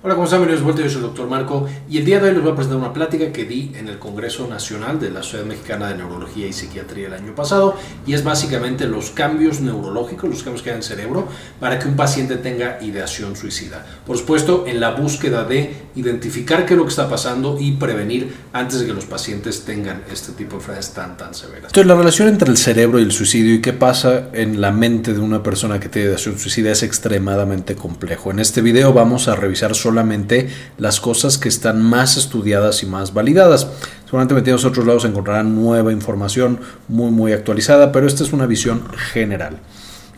Hola, 0.00 0.14
¿cómo 0.14 0.26
están? 0.26 0.38
Bienvenidos 0.38 0.60
de 0.60 0.64
vuelta. 0.64 0.82
Yo 0.82 0.90
soy 0.90 0.98
el 0.98 1.08
doctor 1.08 1.28
Marco 1.28 1.66
y 1.90 1.98
el 1.98 2.04
día 2.04 2.20
de 2.20 2.28
hoy 2.28 2.34
les 2.34 2.42
voy 2.44 2.52
a 2.52 2.54
presentar 2.54 2.78
una 2.78 2.92
plática 2.92 3.32
que 3.32 3.44
di 3.44 3.72
en 3.74 3.88
el 3.88 3.98
Congreso 3.98 4.46
Nacional 4.46 5.00
de 5.00 5.10
la 5.10 5.24
Sociedad 5.24 5.44
Mexicana 5.44 5.88
de 5.88 5.96
Neurología 5.96 6.46
y 6.46 6.52
Psiquiatría 6.52 7.08
el 7.08 7.14
año 7.14 7.34
pasado 7.34 7.74
y 8.06 8.14
es 8.14 8.22
básicamente 8.22 8.86
los 8.86 9.10
cambios 9.10 9.60
neurológicos, 9.60 10.30
los 10.30 10.44
cambios 10.44 10.62
que 10.62 10.70
hay 10.70 10.74
en 10.74 10.82
el 10.82 10.84
cerebro 10.84 11.26
para 11.58 11.80
que 11.80 11.88
un 11.88 11.96
paciente 11.96 12.36
tenga 12.36 12.78
ideación 12.80 13.34
suicida. 13.34 13.84
Por 14.06 14.16
supuesto, 14.16 14.66
en 14.68 14.78
la 14.78 14.92
búsqueda 14.92 15.42
de 15.42 15.88
identificar 15.96 16.64
qué 16.64 16.74
es 16.74 16.78
lo 16.78 16.84
que 16.84 16.90
está 16.90 17.10
pasando 17.10 17.56
y 17.58 17.72
prevenir 17.72 18.32
antes 18.52 18.78
de 18.78 18.86
que 18.86 18.92
los 18.92 19.06
pacientes 19.06 19.64
tengan 19.64 20.04
este 20.12 20.30
tipo 20.30 20.50
de 20.50 20.56
enfermedades 20.58 20.92
tan, 20.92 21.16
tan 21.16 21.34
severas. 21.34 21.64
Entonces, 21.64 21.86
la 21.86 21.96
relación 21.96 22.28
entre 22.28 22.48
el 22.50 22.56
cerebro 22.56 23.00
y 23.00 23.02
el 23.02 23.10
suicidio 23.10 23.52
y 23.54 23.60
qué 23.60 23.72
pasa 23.72 24.28
en 24.32 24.60
la 24.60 24.70
mente 24.70 25.12
de 25.12 25.18
una 25.18 25.42
persona 25.42 25.80
que 25.80 25.88
tiene 25.88 26.06
ideación 26.06 26.38
suicida 26.38 26.70
es 26.70 26.84
extremadamente 26.84 27.74
complejo. 27.74 28.30
En 28.30 28.38
este 28.38 28.60
video 28.62 28.92
vamos 28.92 29.26
a 29.26 29.34
revisar 29.34 29.74
solamente 29.88 30.48
las 30.76 31.00
cosas 31.00 31.38
que 31.38 31.48
están 31.48 31.82
más 31.82 32.18
estudiadas 32.18 32.82
y 32.82 32.86
más 32.86 33.14
validadas. 33.14 33.68
Seguramente 34.04 34.34
metidos 34.34 34.64
a 34.64 34.68
otros 34.68 34.86
lados 34.86 35.06
encontrarán 35.06 35.54
nueva 35.54 35.92
información 35.92 36.60
muy 36.88 37.10
muy 37.10 37.32
actualizada, 37.32 37.90
pero 37.90 38.06
esta 38.06 38.22
es 38.22 38.32
una 38.32 38.46
visión 38.46 38.82
general. 39.12 39.58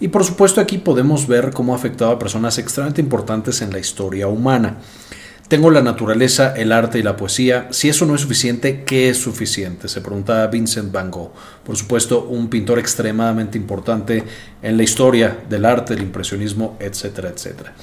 Y 0.01 0.09
por 0.09 0.25
supuesto 0.25 0.61
aquí 0.61 0.79
podemos 0.79 1.29
ver 1.29 1.53
cómo 1.53 1.73
ha 1.73 1.77
afectado 1.77 2.11
a 2.11 2.19
personas 2.19 2.59
extremadamente 2.59 3.01
importantes 3.01 3.63
en 3.63 3.71
la 3.73 3.79
historia 3.79 4.27
humana. 4.27 4.79
Tengo 5.47 5.71
la 5.71 5.83
naturaleza, 5.83 6.55
el 6.57 6.71
arte 6.71 7.01
y 7.01 7.03
la 7.03 7.17
poesía. 7.17 7.69
Si 7.71 7.89
eso 7.89 8.07
no 8.07 8.15
es 8.15 8.21
suficiente, 8.21 8.85
¿qué 8.85 9.09
es 9.09 9.19
suficiente? 9.19 9.89
Se 9.89 10.01
preguntaba 10.01 10.47
Vincent 10.47 10.93
Van 10.93 11.11
Gogh. 11.11 11.33
Por 11.65 11.77
supuesto, 11.77 12.23
un 12.23 12.49
pintor 12.49 12.79
extremadamente 12.79 13.59
importante 13.59 14.23
en 14.63 14.77
la 14.77 14.83
historia 14.85 15.39
del 15.49 15.65
arte, 15.65 15.95
el 15.95 16.03
impresionismo, 16.03 16.77
etcétera, 16.79 17.31
etcétera. 17.31 17.75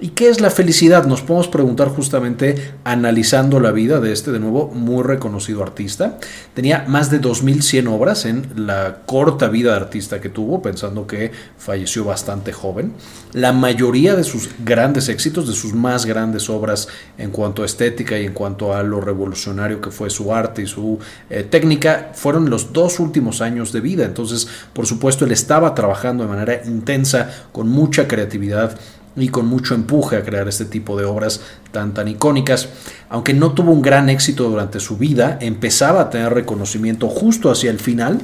¿Y 0.00 0.08
qué 0.08 0.28
es 0.28 0.40
la 0.40 0.50
felicidad? 0.50 1.06
Nos 1.06 1.22
podemos 1.22 1.46
preguntar 1.46 1.86
justamente 1.88 2.72
analizando 2.82 3.60
la 3.60 3.70
vida 3.70 4.00
de 4.00 4.12
este, 4.12 4.32
de 4.32 4.40
nuevo, 4.40 4.66
muy 4.74 5.04
reconocido 5.04 5.62
artista. 5.62 6.18
Tenía 6.52 6.84
más 6.88 7.12
de 7.12 7.20
2.100 7.20 7.88
obras 7.88 8.24
en 8.24 8.66
la 8.66 9.02
corta 9.06 9.46
vida 9.48 9.70
de 9.70 9.76
artista 9.76 10.20
que 10.20 10.28
tuvo, 10.28 10.60
pensando 10.60 11.06
que 11.06 11.30
falleció 11.58 12.04
bastante 12.04 12.52
joven. 12.52 12.92
La 13.34 13.52
mayoría 13.52 14.16
de 14.16 14.24
sus 14.24 14.50
grandes 14.64 15.08
éxitos, 15.08 15.46
de 15.46 15.54
sus 15.54 15.74
más 15.74 16.06
grandes 16.06 16.50
obras 16.50 16.88
en 17.16 17.30
cuanto 17.30 17.62
a 17.62 17.66
estética 17.66 18.18
y 18.18 18.26
en 18.26 18.32
cuanto 18.32 18.74
a 18.74 18.82
lo 18.82 19.00
revolucionario 19.00 19.80
que 19.80 19.92
fue 19.92 20.10
su 20.10 20.34
arte 20.34 20.62
y 20.62 20.66
su 20.66 20.98
eh, 21.30 21.44
técnica, 21.44 22.10
fueron 22.14 22.50
los 22.50 22.72
dos 22.72 22.98
últimos 22.98 23.40
años 23.40 23.72
de 23.72 23.80
vida. 23.80 24.04
Entonces, 24.04 24.48
por 24.72 24.86
supuesto, 24.86 25.24
él 25.24 25.30
estaba 25.30 25.72
trabajando 25.72 26.24
de 26.24 26.30
manera 26.30 26.62
intensa, 26.66 27.30
con 27.52 27.68
mucha 27.68 28.08
creatividad 28.08 28.76
y 29.16 29.28
con 29.28 29.46
mucho 29.46 29.74
empuje 29.74 30.16
a 30.16 30.24
crear 30.24 30.48
este 30.48 30.64
tipo 30.64 30.98
de 30.98 31.04
obras 31.04 31.40
tan 31.72 31.94
tan 31.94 32.08
icónicas. 32.08 32.68
Aunque 33.08 33.34
no 33.34 33.52
tuvo 33.52 33.72
un 33.72 33.82
gran 33.82 34.08
éxito 34.08 34.48
durante 34.48 34.80
su 34.80 34.96
vida, 34.96 35.38
empezaba 35.40 36.02
a 36.02 36.10
tener 36.10 36.32
reconocimiento 36.32 37.08
justo 37.08 37.50
hacia 37.50 37.70
el 37.70 37.78
final. 37.78 38.20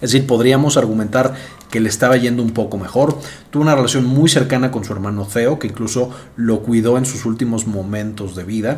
Es 0.00 0.12
decir, 0.12 0.26
podríamos 0.26 0.76
argumentar 0.76 1.34
que 1.70 1.80
le 1.80 1.88
estaba 1.88 2.16
yendo 2.16 2.42
un 2.42 2.50
poco 2.50 2.78
mejor. 2.78 3.18
Tuvo 3.50 3.62
una 3.62 3.74
relación 3.74 4.04
muy 4.04 4.28
cercana 4.28 4.70
con 4.70 4.84
su 4.84 4.92
hermano 4.92 5.26
Theo, 5.26 5.58
que 5.58 5.68
incluso 5.68 6.10
lo 6.36 6.62
cuidó 6.62 6.98
en 6.98 7.06
sus 7.06 7.24
últimos 7.24 7.66
momentos 7.66 8.34
de 8.34 8.44
vida. 8.44 8.76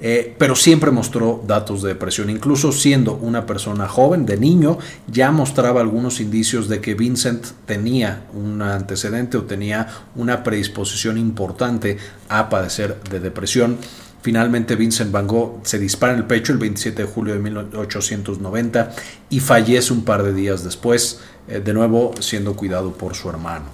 Eh, 0.00 0.36
pero 0.38 0.54
siempre 0.54 0.92
mostró 0.92 1.42
datos 1.46 1.82
de 1.82 1.88
depresión. 1.88 2.30
Incluso 2.30 2.70
siendo 2.70 3.14
una 3.14 3.46
persona 3.46 3.88
joven, 3.88 4.26
de 4.26 4.36
niño, 4.36 4.78
ya 5.08 5.32
mostraba 5.32 5.80
algunos 5.80 6.20
indicios 6.20 6.68
de 6.68 6.80
que 6.80 6.94
Vincent 6.94 7.44
tenía 7.66 8.24
un 8.32 8.62
antecedente 8.62 9.36
o 9.36 9.42
tenía 9.42 9.88
una 10.14 10.44
predisposición 10.44 11.18
importante 11.18 11.98
a 12.28 12.48
padecer 12.48 13.00
de 13.10 13.18
depresión. 13.18 13.78
Finalmente 14.22 14.76
Vincent 14.76 15.10
Van 15.10 15.26
Gogh 15.26 15.60
se 15.62 15.78
dispara 15.78 16.12
en 16.12 16.20
el 16.20 16.24
pecho 16.26 16.52
el 16.52 16.58
27 16.58 17.02
de 17.02 17.08
julio 17.08 17.34
de 17.34 17.40
1890 17.40 18.92
y 19.30 19.40
fallece 19.40 19.92
un 19.92 20.04
par 20.04 20.22
de 20.22 20.32
días 20.32 20.64
después, 20.64 21.20
eh, 21.48 21.60
de 21.60 21.72
nuevo 21.72 22.12
siendo 22.20 22.54
cuidado 22.54 22.92
por 22.92 23.14
su 23.14 23.28
hermano. 23.30 23.66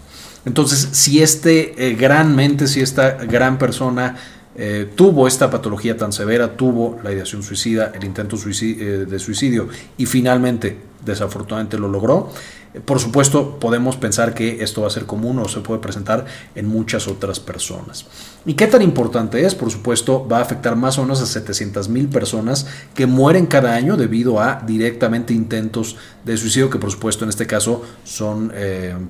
Entonces, 0.47 0.89
si 0.93 1.23
este 1.23 1.89
eh, 1.89 1.95
gran 1.95 2.37
mente, 2.37 2.67
si 2.67 2.81
esta 2.81 3.13
gran 3.13 3.59
persona 3.59 4.17
eh, 4.57 4.89
tuvo 4.95 5.27
esta 5.27 5.51
patología 5.51 5.97
tan 5.97 6.13
severa, 6.13 6.57
tuvo 6.57 7.01
la 7.03 7.13
ideación 7.13 7.43
suicida, 7.43 7.93
el 7.95 8.05
intento 8.05 8.37
eh, 8.37 9.07
de 9.09 9.19
suicidio 9.19 9.69
y 9.99 10.07
finalmente, 10.07 10.79
desafortunadamente, 11.05 11.77
lo 11.77 11.89
logró. 11.89 12.31
Eh, 12.73 12.81
por 12.81 13.01
supuesto, 13.01 13.59
podemos 13.59 13.97
pensar 13.97 14.33
que 14.33 14.63
esto 14.63 14.83
va 14.83 14.87
a 14.87 14.91
ser 14.91 15.07
común 15.07 15.41
o 15.41 15.49
se 15.49 15.61
puede 15.61 15.81
presentar 15.81 16.27
en 16.55 16.67
muchas 16.67 17.09
otras 17.09 17.41
personas. 17.41 18.07
¿Y 18.47 18.55
qué 18.55 18.69
tan 18.69 18.83
importante 18.83 19.45
es? 19.45 19.57
Por 19.57 19.73
supuesto, 19.73 20.29
va 20.29 20.39
a 20.39 20.43
afectar 20.43 20.77
más 20.77 20.99
o 20.99 21.03
menos 21.03 21.21
a 21.21 21.27
700 21.27 21.89
mil 21.89 22.07
personas 22.07 22.69
que 22.95 23.07
mueren 23.07 23.47
cada 23.47 23.75
año 23.75 23.97
debido 23.97 24.41
a 24.41 24.63
directamente 24.65 25.35
intentos 25.35 25.97
de 26.25 26.37
suicidio, 26.37 26.71
que 26.71 26.79
por 26.79 26.93
supuesto 26.93 27.25
en 27.25 27.31
este 27.31 27.49
caso 27.49 27.83
son 28.05 28.53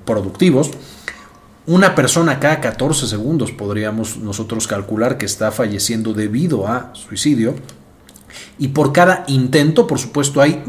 productivos. 0.06 0.70
Una 1.66 1.94
persona 1.94 2.40
cada 2.40 2.60
14 2.60 3.06
segundos 3.06 3.50
podríamos 3.50 4.18
nosotros 4.18 4.66
calcular 4.66 5.16
que 5.16 5.24
está 5.24 5.50
falleciendo 5.50 6.12
debido 6.12 6.68
a 6.68 6.94
suicidio. 6.94 7.54
Y 8.58 8.68
por 8.68 8.92
cada 8.92 9.24
intento, 9.26 9.86
por 9.86 9.98
supuesto, 9.98 10.40
hay 10.40 10.62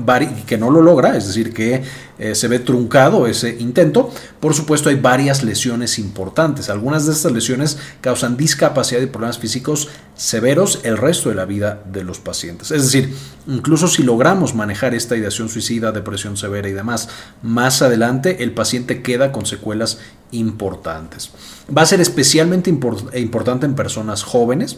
que 0.46 0.58
no 0.58 0.72
lo 0.72 0.82
logra, 0.82 1.16
es 1.16 1.28
decir, 1.28 1.54
que 1.54 1.84
eh, 2.18 2.34
se 2.34 2.48
ve 2.48 2.60
truncado 2.60 3.28
ese 3.28 3.58
intento. 3.60 4.10
Por 4.40 4.54
supuesto, 4.54 4.90
hay 4.90 4.96
varias 4.96 5.44
lesiones 5.44 6.00
importantes. 6.00 6.70
Algunas 6.70 7.06
de 7.06 7.14
estas 7.14 7.32
lesiones 7.32 7.78
causan 8.02 8.38
discapacidad 8.38 9.02
y 9.02 9.08
problemas 9.08 9.38
físicos 9.38 9.90
severos 10.16 10.80
el 10.84 10.98
resto 10.98 11.30
de 11.30 11.36
la 11.36 11.46
vida 11.46 11.84
de 11.92 12.04
los 12.04 12.20
pacientes. 12.20 12.72
Es 12.72 12.84
decir, 12.84 13.14
incluso 13.48 13.88
si 13.88 14.04
logramos 14.04 14.56
manejar 14.56 14.96
esta 14.96 15.18
ideación 15.18 15.50
suicida, 15.50 15.92
depresión 15.92 16.38
severa 16.38 16.70
y 16.70 16.74
demás, 16.74 17.10
más 17.42 17.82
adelante 17.82 18.44
el 18.44 18.54
paciente 18.54 19.02
queda 19.02 19.32
con 19.32 19.46
secuelas 19.46 20.00
importantes. 20.32 21.32
Va 21.76 21.82
a 21.82 21.86
ser 21.86 22.02
especialmente 22.02 22.70
importante 22.70 23.66
en 23.66 23.76
personas 23.76 24.24
jóvenes. 24.24 24.78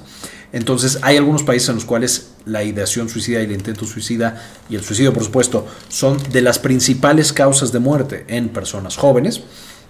Entonces 0.54 1.00
hay 1.02 1.18
algunos 1.18 1.44
países 1.44 1.70
en 1.70 1.76
los 1.76 1.86
cuales 1.86 2.30
la 2.46 2.64
ideación 2.64 3.10
suicida 3.10 3.42
y 3.42 3.46
el 3.46 3.52
intento 3.52 3.86
suicida 3.86 4.42
y 4.70 4.76
el 4.76 4.84
suicidio, 4.84 5.14
por 5.14 5.24
supuesto, 5.24 5.68
son 5.90 6.18
de 6.32 6.42
las 6.42 6.60
principales 6.60 7.34
causas 7.34 7.72
de 7.72 7.80
muerte 7.80 8.26
en 8.28 8.50
personas 8.50 8.96
jóvenes. 8.96 9.42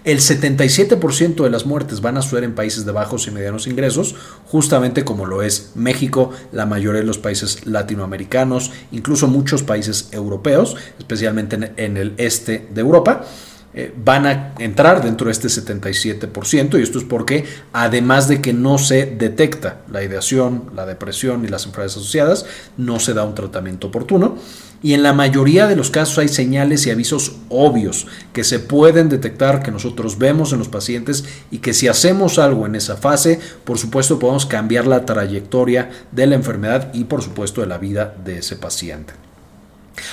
El 0.04 0.20
77% 0.20 1.44
de 1.44 1.50
las 1.50 1.66
muertes 1.66 2.00
van 2.00 2.18
a 2.18 2.22
suceder 2.22 2.46
en 2.46 2.56
países 2.56 2.86
de 2.86 2.94
bajos 2.94 3.28
y 3.28 3.32
medianos 3.32 3.68
ingresos, 3.68 4.16
justamente 4.46 5.04
como 5.04 5.26
lo 5.26 5.42
es 5.42 5.72
México, 5.76 6.32
la 6.54 6.66
mayoría 6.66 7.02
de 7.02 7.06
los 7.06 7.18
países 7.18 7.66
latinoamericanos, 7.66 8.72
incluso 8.94 9.28
muchos 9.28 9.64
países 9.64 10.08
europeos, 10.12 10.78
especialmente 10.98 11.74
en 11.76 11.98
el 11.98 12.14
este 12.18 12.68
de 12.74 12.80
Europa. 12.80 13.26
Eh, 13.74 13.94
van 13.96 14.26
a 14.26 14.54
entrar 14.58 15.04
dentro 15.04 15.28
de 15.28 15.34
este 15.34 15.50
77% 15.50 16.80
y 16.80 16.82
esto 16.82 16.98
es 16.98 17.04
porque 17.04 17.46
además 17.74 18.28
de 18.28 18.42
que 18.42 18.54
no 18.54 18.78
se 18.78 19.06
detecta 19.06 19.82
la 19.92 20.04
ideación, 20.04 20.72
la 20.76 20.86
depresión 20.86 21.44
y 21.46 21.48
las 21.48 21.66
enfermedades 21.66 21.98
asociadas, 21.98 22.46
no 22.78 23.00
se 23.00 23.14
da 23.14 23.24
un 23.24 23.36
tratamiento 23.36 23.88
oportuno 23.88 24.38
y 24.82 24.94
en 24.94 25.04
la 25.04 25.14
mayoría 25.14 25.68
de 25.68 25.76
los 25.76 25.92
casos 25.92 26.18
hay 26.20 26.28
señales 26.28 26.86
y 26.86 26.92
avisos 26.92 27.38
obvios 27.50 28.08
que 28.34 28.44
se 28.44 28.60
pueden 28.60 29.10
detectar, 29.10 29.62
que 29.62 29.72
nosotros 29.72 30.18
vemos 30.18 30.54
en 30.54 30.60
los 30.60 30.70
pacientes 30.70 31.26
y 31.52 31.60
que 31.60 31.74
si 31.74 31.88
hacemos 31.88 32.40
algo 32.40 32.66
en 32.66 32.76
esa 32.76 32.96
fase, 32.96 33.40
por 33.64 33.78
supuesto 33.78 34.18
podemos 34.18 34.46
cambiar 34.46 34.88
la 34.88 35.06
trayectoria 35.06 35.90
de 36.12 36.28
la 36.28 36.36
enfermedad 36.36 36.94
y 36.94 37.04
por 37.04 37.22
supuesto 37.22 37.62
de 37.62 37.68
la 37.68 37.78
vida 37.78 38.16
de 38.24 38.40
ese 38.40 38.56
paciente. 38.56 39.27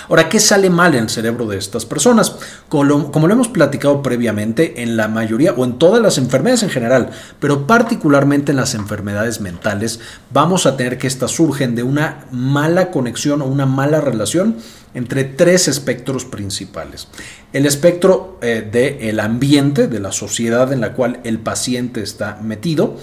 Ahora, 0.09 0.29
¿qué 0.29 0.41
sale 0.41 0.71
mal 0.71 0.95
en 0.95 1.05
el 1.05 1.11
cerebro 1.11 1.47
de 1.47 1.59
estas 1.59 1.87
personas? 1.87 2.37
Como 2.69 2.85
lo, 2.85 3.33
hemos 3.33 3.49
platicado 3.49 4.03
previamente, 4.03 4.83
en 4.83 4.97
la 4.97 5.09
mayoría 5.09 5.53
o 5.53 5.65
en 5.65 5.79
todas 5.79 6.03
las 6.03 6.19
enfermedades 6.19 6.63
en 6.63 6.71
general, 6.71 7.11
pero 7.41 7.67
particularmente 7.67 8.53
en 8.53 8.57
las 8.57 8.75
enfermedades 8.75 9.41
mentales, 9.41 10.01
vamos 10.33 10.67
a 10.67 10.77
tener 10.77 10.99
que 10.99 11.07
estas 11.07 11.33
surgen 11.33 11.75
de 11.75 11.83
una 11.83 12.25
mala 12.31 12.91
conexión 12.91 13.43
o 13.43 13.47
una 13.47 13.67
mala 13.67 14.01
relación 14.01 14.57
entre 14.95 15.25
tres 15.25 15.69
espectros 15.69 16.25
principales. 16.25 17.09
El 17.53 17.67
espectro 17.67 18.39
eh, 18.41 18.67
del 18.71 19.21
ambiente, 19.21 19.89
de 19.89 20.01
la 20.01 20.13
sociedad 20.13 20.73
en 20.73 20.81
la 20.81 20.93
cual 20.95 21.21
el 21.25 21.39
paciente 21.39 22.03
está 22.03 22.39
metido, 22.43 22.97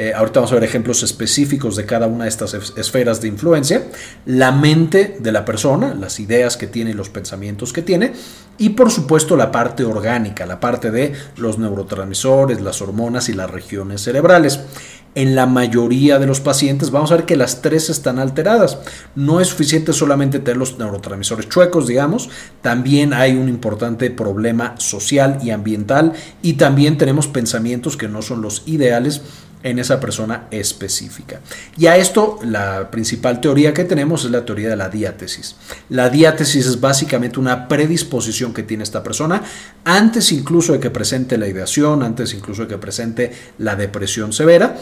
eh, 0.00 0.12
ahorita 0.14 0.38
vamos 0.38 0.52
a 0.52 0.54
ver 0.54 0.62
ejemplos 0.62 1.02
específicos 1.02 1.74
de 1.74 1.84
cada 1.84 2.06
una 2.06 2.22
de 2.22 2.30
estas 2.30 2.54
esferas 2.54 3.20
de 3.20 3.26
influencia. 3.26 3.82
La 4.26 4.52
mente 4.52 5.16
de 5.18 5.32
la 5.32 5.44
persona, 5.44 5.92
las 5.92 6.20
ideas 6.20 6.56
que 6.56 6.68
tiene 6.68 6.94
los 6.94 7.08
pensamientos 7.08 7.72
que 7.72 7.82
tiene. 7.82 8.12
Y 8.58 8.70
por 8.70 8.92
supuesto 8.92 9.36
la 9.36 9.50
parte 9.50 9.82
orgánica, 9.82 10.46
la 10.46 10.60
parte 10.60 10.92
de 10.92 11.14
los 11.36 11.58
neurotransmisores, 11.58 12.60
las 12.60 12.80
hormonas 12.80 13.28
y 13.28 13.32
las 13.32 13.50
regiones 13.50 14.02
cerebrales. 14.02 14.60
En 15.18 15.34
la 15.34 15.46
mayoría 15.46 16.20
de 16.20 16.28
los 16.28 16.38
pacientes 16.38 16.92
vamos 16.92 17.10
a 17.10 17.16
ver 17.16 17.24
que 17.24 17.34
las 17.34 17.60
tres 17.60 17.90
están 17.90 18.20
alteradas. 18.20 18.78
No 19.16 19.40
es 19.40 19.48
suficiente 19.48 19.92
solamente 19.92 20.38
tener 20.38 20.58
los 20.58 20.78
neurotransmisores 20.78 21.48
chuecos, 21.48 21.88
digamos, 21.88 22.30
también 22.62 23.12
hay 23.12 23.34
un 23.34 23.48
importante 23.48 24.12
problema 24.12 24.76
social 24.78 25.40
y 25.42 25.50
ambiental 25.50 26.12
y 26.40 26.52
también 26.52 26.98
tenemos 26.98 27.26
pensamientos 27.26 27.96
que 27.96 28.06
no 28.06 28.22
son 28.22 28.42
los 28.42 28.62
ideales 28.66 29.22
en 29.64 29.80
esa 29.80 29.98
persona 29.98 30.46
específica. 30.52 31.40
Y 31.76 31.86
a 31.86 31.96
esto 31.96 32.38
la 32.44 32.88
principal 32.92 33.40
teoría 33.40 33.74
que 33.74 33.82
tenemos 33.84 34.24
es 34.24 34.30
la 34.30 34.44
teoría 34.44 34.68
de 34.68 34.76
la 34.76 34.88
diátesis. 34.88 35.56
La 35.88 36.10
diátesis 36.10 36.64
es 36.64 36.80
básicamente 36.80 37.40
una 37.40 37.66
predisposición 37.66 38.54
que 38.54 38.62
tiene 38.62 38.84
esta 38.84 39.02
persona 39.02 39.42
antes 39.84 40.30
incluso 40.30 40.74
de 40.74 40.78
que 40.78 40.90
presente 40.90 41.36
la 41.38 41.48
ideación, 41.48 42.04
antes 42.04 42.34
incluso 42.34 42.62
de 42.62 42.68
que 42.68 42.78
presente 42.78 43.32
la 43.58 43.74
depresión 43.74 44.32
severa 44.32 44.76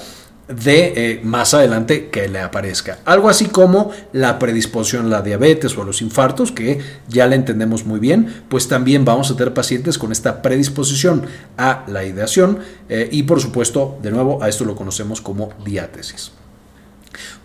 de 0.48 0.92
eh, 0.96 1.20
más 1.24 1.54
adelante 1.54 2.08
que 2.08 2.28
le 2.28 2.40
aparezca. 2.40 2.98
Algo 3.04 3.28
así 3.28 3.46
como 3.46 3.90
la 4.12 4.38
predisposición 4.38 5.06
a 5.06 5.08
la 5.08 5.22
diabetes 5.22 5.76
o 5.76 5.82
a 5.82 5.84
los 5.84 6.02
infartos, 6.02 6.52
que 6.52 6.80
ya 7.08 7.26
le 7.26 7.36
entendemos 7.36 7.84
muy 7.84 7.98
bien, 7.98 8.44
pues 8.48 8.68
también 8.68 9.04
vamos 9.04 9.30
a 9.30 9.36
tener 9.36 9.54
pacientes 9.54 9.98
con 9.98 10.12
esta 10.12 10.42
predisposición 10.42 11.22
a 11.58 11.84
la 11.88 12.04
ideación 12.04 12.60
eh, 12.88 13.08
y 13.10 13.24
por 13.24 13.40
supuesto, 13.40 13.98
de 14.02 14.10
nuevo, 14.10 14.42
a 14.42 14.48
esto 14.48 14.64
lo 14.64 14.76
conocemos 14.76 15.20
como 15.20 15.50
diátesis. 15.64 16.32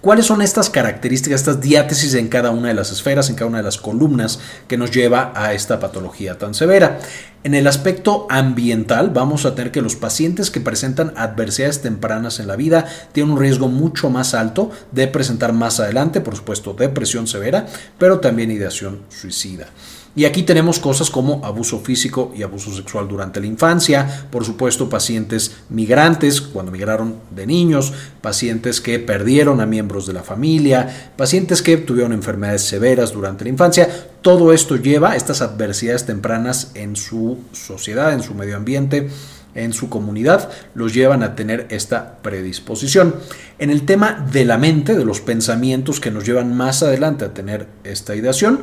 ¿Cuáles 0.01 0.25
son 0.25 0.41
estas 0.41 0.69
características, 0.69 1.41
estas 1.41 1.61
diátesis 1.61 2.13
en 2.13 2.27
cada 2.27 2.51
una 2.51 2.69
de 2.69 2.73
las 2.73 2.91
esferas, 2.91 3.29
en 3.29 3.35
cada 3.35 3.49
una 3.49 3.59
de 3.59 3.63
las 3.63 3.77
columnas 3.77 4.39
que 4.67 4.77
nos 4.77 4.91
lleva 4.91 5.31
a 5.35 5.53
esta 5.53 5.79
patología 5.79 6.37
tan 6.37 6.53
severa? 6.53 6.99
En 7.43 7.55
el 7.55 7.65
aspecto 7.65 8.27
ambiental 8.29 9.09
vamos 9.09 9.45
a 9.45 9.55
tener 9.55 9.71
que 9.71 9.81
los 9.81 9.95
pacientes 9.95 10.51
que 10.51 10.61
presentan 10.61 11.13
adversidades 11.15 11.81
tempranas 11.81 12.39
en 12.39 12.47
la 12.47 12.55
vida 12.55 12.85
tienen 13.13 13.33
un 13.33 13.39
riesgo 13.39 13.67
mucho 13.67 14.09
más 14.09 14.35
alto 14.35 14.69
de 14.91 15.07
presentar 15.07 15.51
más 15.51 15.79
adelante, 15.79 16.21
por 16.21 16.35
supuesto, 16.35 16.73
depresión 16.73 17.27
severa, 17.27 17.65
pero 17.97 18.19
también 18.19 18.51
ideación 18.51 19.01
suicida. 19.09 19.67
Y 20.13 20.25
aquí 20.25 20.43
tenemos 20.43 20.79
cosas 20.79 21.09
como 21.09 21.45
abuso 21.45 21.79
físico 21.79 22.33
y 22.35 22.43
abuso 22.43 22.73
sexual 22.73 23.07
durante 23.07 23.39
la 23.39 23.45
infancia, 23.45 24.27
por 24.29 24.43
supuesto 24.43 24.89
pacientes 24.89 25.55
migrantes 25.69 26.41
cuando 26.41 26.71
migraron 26.71 27.15
de 27.33 27.47
niños, 27.47 27.93
pacientes 28.19 28.81
que 28.81 28.99
perdieron 28.99 29.61
a 29.61 29.65
miembros 29.65 30.05
de 30.05 30.13
la 30.13 30.23
familia, 30.23 31.13
pacientes 31.15 31.61
que 31.61 31.77
tuvieron 31.77 32.11
enfermedades 32.11 32.63
severas 32.63 33.13
durante 33.13 33.45
la 33.45 33.51
infancia. 33.51 33.89
Todo 34.21 34.51
esto 34.51 34.75
lleva 34.75 35.11
a 35.11 35.15
estas 35.15 35.41
adversidades 35.41 36.05
tempranas 36.05 36.71
en 36.75 36.97
su 36.97 37.39
sociedad, 37.53 38.13
en 38.13 38.21
su 38.21 38.33
medio 38.33 38.57
ambiente, 38.57 39.09
en 39.55 39.73
su 39.73 39.89
comunidad, 39.89 40.49
los 40.75 40.93
llevan 40.93 41.23
a 41.23 41.35
tener 41.35 41.67
esta 41.69 42.19
predisposición. 42.21 43.15
En 43.59 43.69
el 43.69 43.85
tema 43.85 44.25
de 44.31 44.45
la 44.45 44.57
mente, 44.57 44.95
de 44.95 45.05
los 45.05 45.19
pensamientos 45.19 45.99
que 45.99 46.11
nos 46.11 46.25
llevan 46.25 46.55
más 46.55 46.83
adelante 46.83 47.25
a 47.25 47.33
tener 47.33 47.67
esta 47.83 48.15
ideación, 48.15 48.61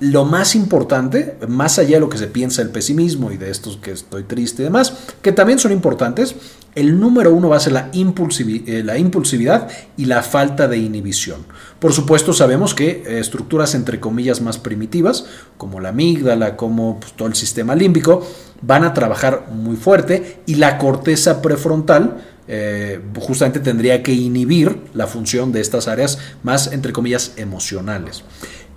lo 0.00 0.24
más 0.24 0.54
importante, 0.54 1.36
más 1.48 1.78
allá 1.78 1.96
de 1.96 2.00
lo 2.00 2.08
que 2.08 2.18
se 2.18 2.28
piensa 2.28 2.62
el 2.62 2.70
pesimismo 2.70 3.32
y 3.32 3.36
de 3.36 3.50
estos 3.50 3.76
que 3.78 3.90
estoy 3.90 4.24
triste 4.24 4.62
y 4.62 4.64
demás, 4.64 4.94
que 5.22 5.32
también 5.32 5.58
son 5.58 5.72
importantes, 5.72 6.36
el 6.74 7.00
número 7.00 7.34
uno 7.34 7.48
va 7.48 7.56
a 7.56 7.60
ser 7.60 7.72
la, 7.72 7.90
eh, 7.92 8.82
la 8.84 8.98
impulsividad 8.98 9.68
y 9.96 10.04
la 10.04 10.22
falta 10.22 10.68
de 10.68 10.78
inhibición. 10.78 11.44
Por 11.80 11.92
supuesto, 11.92 12.32
sabemos 12.32 12.74
que 12.74 13.02
eh, 13.04 13.18
estructuras 13.18 13.74
entre 13.74 13.98
comillas 13.98 14.40
más 14.40 14.58
primitivas, 14.58 15.26
como 15.56 15.80
la 15.80 15.88
amígdala, 15.88 16.56
como 16.56 17.00
pues, 17.00 17.14
todo 17.14 17.26
el 17.26 17.34
sistema 17.34 17.74
límbico, 17.74 18.24
van 18.62 18.84
a 18.84 18.94
trabajar 18.94 19.48
muy 19.52 19.76
fuerte 19.76 20.40
y 20.46 20.54
la 20.56 20.78
corteza 20.78 21.42
prefrontal, 21.42 22.18
eh, 22.46 23.00
justamente 23.18 23.60
tendría 23.60 24.02
que 24.02 24.12
inhibir 24.12 24.80
la 24.94 25.06
función 25.06 25.52
de 25.52 25.60
estas 25.60 25.86
áreas 25.86 26.18
más, 26.42 26.72
entre 26.72 26.92
comillas, 26.92 27.32
emocionales. 27.36 28.24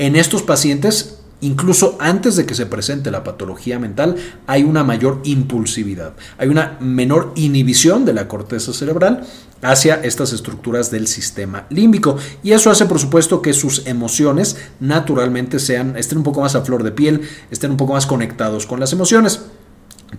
En 0.01 0.15
estos 0.15 0.41
pacientes, 0.41 1.19
incluso 1.41 1.95
antes 1.99 2.35
de 2.35 2.47
que 2.47 2.55
se 2.55 2.65
presente 2.65 3.11
la 3.11 3.23
patología 3.23 3.77
mental, 3.77 4.15
hay 4.47 4.63
una 4.63 4.83
mayor 4.83 5.21
impulsividad, 5.25 6.13
hay 6.39 6.47
una 6.47 6.75
menor 6.79 7.33
inhibición 7.35 8.03
de 8.03 8.13
la 8.13 8.27
corteza 8.27 8.73
cerebral 8.73 9.27
hacia 9.61 10.01
estas 10.01 10.33
estructuras 10.33 10.89
del 10.89 11.05
sistema 11.05 11.67
límbico. 11.69 12.17
Y 12.41 12.53
eso 12.53 12.71
hace, 12.71 12.87
por 12.87 12.97
supuesto, 12.97 13.43
que 13.43 13.53
sus 13.53 13.85
emociones 13.85 14.57
naturalmente 14.79 15.59
sean, 15.59 15.95
estén 15.95 16.17
un 16.17 16.23
poco 16.23 16.41
más 16.41 16.55
a 16.55 16.63
flor 16.63 16.81
de 16.81 16.93
piel, 16.93 17.21
estén 17.51 17.69
un 17.69 17.77
poco 17.77 17.93
más 17.93 18.07
conectados 18.07 18.65
con 18.65 18.79
las 18.79 18.93
emociones. 18.93 19.41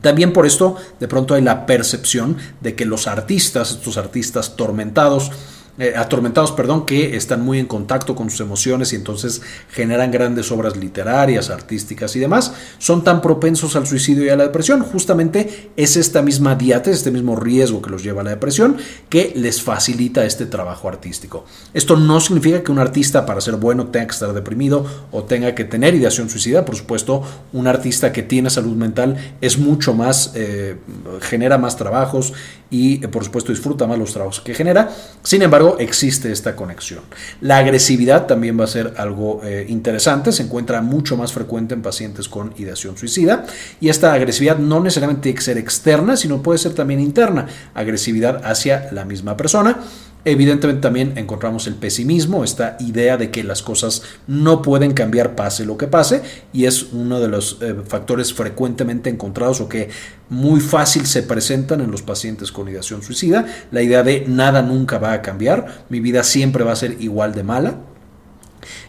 También 0.01 0.33
por 0.33 0.47
esto 0.47 0.77
de 1.01 1.09
pronto 1.09 1.35
hay 1.35 1.43
la 1.43 1.67
percepción 1.67 2.37
de 2.61 2.77
que 2.77 2.85
los 2.85 3.09
artistas, 3.09 3.73
estos 3.73 3.97
artistas 3.97 4.55
tormentados, 4.55 5.33
eh, 5.79 5.95
atormentados, 5.97 6.53
perdón, 6.53 6.85
que 6.85 7.17
están 7.17 7.43
muy 7.43 7.59
en 7.59 7.67
contacto 7.67 8.15
con 8.15 8.29
sus 8.29 8.41
emociones 8.41 8.93
y 8.93 8.97
entonces 8.97 9.41
generan 9.71 10.11
grandes 10.11 10.53
obras 10.53 10.77
literarias, 10.77 11.49
artísticas 11.49 12.15
y 12.15 12.21
demás, 12.21 12.53
son 12.77 13.05
tan 13.05 13.23
propensos 13.23 13.75
al 13.75 13.87
suicidio 13.87 14.25
y 14.25 14.29
a 14.29 14.37
la 14.37 14.45
depresión. 14.45 14.83
Justamente 14.83 15.71
es 15.77 15.97
esta 15.97 16.21
misma 16.21 16.57
diates, 16.57 16.99
este 16.99 17.11
mismo 17.11 17.37
riesgo 17.37 17.81
que 17.81 17.89
los 17.89 18.03
lleva 18.03 18.21
a 18.21 18.25
la 18.25 18.31
depresión, 18.31 18.77
que 19.09 19.33
les 19.35 19.63
facilita 19.63 20.27
este 20.27 20.45
trabajo 20.45 20.89
artístico. 20.89 21.47
Esto 21.73 21.97
no 21.97 22.21
significa 22.21 22.63
que 22.63 22.71
un 22.71 22.79
artista 22.79 23.25
para 23.25 23.41
ser 23.41 23.57
bueno 23.57 23.87
tenga 23.87 24.09
que 24.09 24.13
estar 24.13 24.33
deprimido 24.35 24.85
o 25.11 25.25
tenga 25.25 25.55
que 25.55 25.65
tener 25.65 25.95
ideación 25.95 26.29
suicida. 26.29 26.67
Por 26.67 26.77
supuesto, 26.77 27.23
un 27.53 27.67
artista 27.67 28.13
que 28.13 28.23
tiene 28.23 28.51
salud 28.51 28.77
mental 28.77 29.37
es 29.41 29.57
mucho 29.57 29.95
más, 29.95 30.33
eh, 30.35 30.77
genera 31.21 31.57
más 31.57 31.77
trabajos 31.77 32.35
y 32.73 32.97
por 33.07 33.23
supuesto 33.23 33.53
disfruta 33.53 33.87
más 33.87 33.99
los 33.99 34.15
trabajos 34.15 34.41
que 34.41 34.55
genera. 34.55 34.91
Sin 35.23 35.43
embargo, 35.43 35.77
existe 35.79 36.33
esta 36.33 36.57
conexión. 36.57 37.03
La 37.43 37.59
agresividad 37.59 38.27
también 38.27 38.59
va 38.59 38.65
a 38.65 38.69
ser 38.69 38.95
algo 38.97 39.43
eh, 39.45 39.67
interesante, 39.69 40.33
se 40.33 40.43
encuentra 40.43 40.81
mucho 40.81 41.19
más 41.19 41.35
frecuente 41.35 41.75
en 41.75 41.83
pacientes 41.83 42.29
con 42.29 42.55
ideación 42.57 42.97
suicida 42.97 43.45
y 43.79 43.91
esta 43.91 44.15
agresividad 44.15 44.57
no 44.57 44.81
necesariamente 44.81 45.23
tiene 45.23 45.37
que 45.37 45.45
ser 45.45 45.59
externa, 45.59 46.17
sino 46.17 46.43
puede 46.43 46.59
ser 46.59 46.73
también 46.73 46.99
interna, 46.99 47.47
agresividad 47.75 48.41
hacia 48.43 48.91
la 48.91 49.05
misma 49.05 49.37
persona 49.37 49.79
Evidentemente 50.25 50.81
también 50.81 51.15
encontramos 51.17 51.67
el 51.67 51.75
pesimismo, 51.75 52.45
esta 52.45 52.77
idea 52.79 53.17
de 53.17 53.31
que 53.31 53.43
las 53.43 53.61
cosas 53.61 54.03
no 54.29 54.63
pueden 54.63 54.93
cambiar 54.93 55.35
pase 55.35 55.65
lo 55.65 55.77
que 55.77 55.89
pase, 55.89 56.23
y 56.53 56.67
es 56.67 56.93
uno 56.93 57.19
de 57.19 57.29
los 57.29 57.59
eh, 57.61 57.75
factores 57.87 58.33
frecuentemente 58.33 59.11
encontrados 59.11 59.61
o 59.61 59.69
que 59.69 59.91
muy 60.29 60.61
fácil 60.61 61.07
se 61.07 61.25
presentan 61.25 61.81
en 61.81 61.91
los 61.91 62.03
pacientes 62.03 62.53
con 62.53 62.69
ideación 62.69 63.03
suicida, 63.03 63.47
la 63.73 63.83
idea 63.83 64.05
de 64.05 64.25
nada 64.29 64.63
nunca 64.63 64.99
va 64.99 65.13
a 65.13 65.23
cambiar, 65.23 65.85
mi 65.89 65.99
vida 65.99 66.23
siempre 66.23 66.63
va 66.63 66.73
a 66.73 66.77
ser 66.77 66.97
igual 67.01 67.35
de 67.35 67.43
mala, 67.43 67.77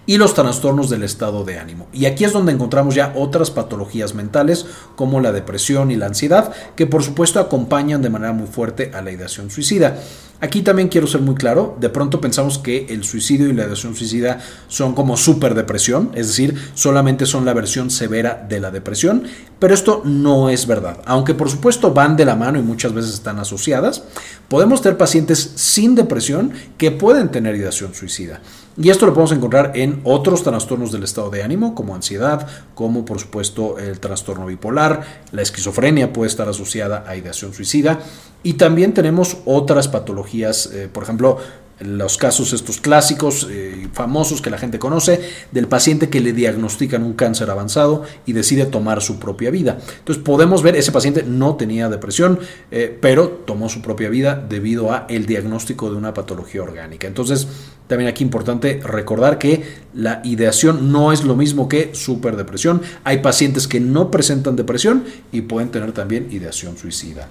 y 0.05 0.17
los 0.17 0.33
trastornos 0.33 0.89
del 0.89 1.03
estado 1.03 1.43
de 1.43 1.59
ánimo. 1.59 1.87
Y 1.93 2.05
aquí 2.05 2.25
es 2.25 2.33
donde 2.33 2.51
encontramos 2.51 2.95
ya 2.95 3.13
otras 3.15 3.51
patologías 3.51 4.13
mentales 4.15 4.65
como 4.95 5.21
la 5.21 5.31
depresión 5.31 5.91
y 5.91 5.95
la 5.95 6.07
ansiedad, 6.07 6.53
que 6.75 6.87
por 6.87 7.03
supuesto 7.03 7.39
acompañan 7.39 8.01
de 8.01 8.09
manera 8.09 8.33
muy 8.33 8.47
fuerte 8.47 8.91
a 8.93 9.01
la 9.01 9.11
ideación 9.11 9.49
suicida. 9.49 9.97
Aquí 10.41 10.61
también 10.61 10.89
quiero 10.89 11.07
ser 11.07 11.21
muy 11.21 11.35
claro, 11.35 11.77
de 11.79 11.87
pronto 11.87 12.19
pensamos 12.19 12.57
que 12.57 12.87
el 12.89 13.05
suicidio 13.05 13.47
y 13.47 13.53
la 13.53 13.63
ideación 13.63 13.95
suicida 13.95 14.39
son 14.67 14.93
como 14.93 15.15
depresión, 15.15 16.11
es 16.15 16.27
decir, 16.27 16.53
solamente 16.73 17.25
son 17.25 17.45
la 17.45 17.53
versión 17.53 17.89
severa 17.89 18.45
de 18.49 18.59
la 18.59 18.69
depresión, 18.69 19.23
pero 19.57 19.73
esto 19.73 20.01
no 20.03 20.49
es 20.49 20.67
verdad. 20.67 20.99
Aunque 21.05 21.33
por 21.33 21.49
supuesto 21.49 21.93
van 21.93 22.17
de 22.17 22.25
la 22.25 22.35
mano 22.35 22.59
y 22.59 22.61
muchas 22.61 22.93
veces 22.93 23.13
están 23.13 23.39
asociadas, 23.39 24.03
podemos 24.49 24.81
tener 24.81 24.97
pacientes 24.97 25.53
sin 25.55 25.95
depresión 25.95 26.51
que 26.77 26.91
pueden 26.91 27.31
tener 27.31 27.55
ideación 27.55 27.93
suicida. 27.93 28.41
Y 28.75 28.89
esto 28.89 29.05
lo 29.05 29.13
podemos 29.13 29.31
encontrar 29.33 29.73
en 29.75 30.01
otros 30.03 30.43
trastornos 30.43 30.91
del 30.91 31.03
estado 31.03 31.29
de 31.29 31.43
ánimo, 31.43 31.75
como 31.75 31.93
ansiedad, 31.93 32.47
como 32.73 33.05
por 33.05 33.19
supuesto 33.19 33.77
el 33.77 33.99
trastorno 33.99 34.47
bipolar, 34.47 35.03
la 35.31 35.43
esquizofrenia 35.43 36.11
puede 36.11 36.29
estar 36.29 36.49
asociada 36.49 37.03
a 37.07 37.15
ideación 37.15 37.53
suicida. 37.53 37.99
Y 38.41 38.53
también 38.53 38.93
tenemos 38.93 39.37
otras 39.45 39.87
patologías, 39.87 40.67
eh, 40.73 40.89
por 40.91 41.03
ejemplo, 41.03 41.37
los 41.79 42.17
casos 42.17 42.53
estos 42.53 42.79
clásicos 42.79 43.47
eh, 43.49 43.72
famosos 43.93 44.41
que 44.41 44.49
la 44.49 44.57
gente 44.57 44.79
conoce 44.79 45.21
del 45.51 45.67
paciente 45.67 46.09
que 46.09 46.19
le 46.19 46.33
diagnostican 46.33 47.03
un 47.03 47.13
cáncer 47.13 47.49
avanzado 47.49 48.03
y 48.25 48.33
decide 48.33 48.65
tomar 48.65 49.01
su 49.01 49.19
propia 49.19 49.51
vida. 49.51 49.77
Entonces 49.99 50.23
podemos 50.23 50.63
ver, 50.63 50.75
ese 50.75 50.91
paciente 50.91 51.23
no 51.23 51.55
tenía 51.55 51.89
depresión, 51.89 52.39
eh, 52.71 52.97
pero 52.99 53.29
tomó 53.29 53.69
su 53.69 53.81
propia 53.81 54.09
vida 54.09 54.35
debido 54.35 54.91
a 54.91 55.05
el 55.09 55.25
diagnóstico 55.25 55.89
de 55.89 55.95
una 55.95 56.13
patología 56.13 56.63
orgánica. 56.63 57.07
Entonces 57.07 57.47
también 57.87 58.09
aquí 58.09 58.23
importante 58.23 58.81
recordar 58.83 59.37
que 59.37 59.63
la 59.93 60.21
ideación 60.23 60.91
no 60.91 61.11
es 61.11 61.23
lo 61.23 61.35
mismo 61.35 61.67
que 61.67 61.93
superdepresión. 61.93 62.81
Hay 63.03 63.19
pacientes 63.19 63.67
que 63.67 63.79
no 63.79 64.09
presentan 64.09 64.55
depresión 64.55 65.03
y 65.31 65.41
pueden 65.41 65.69
tener 65.69 65.91
también 65.91 66.27
ideación 66.31 66.77
suicida. 66.77 67.29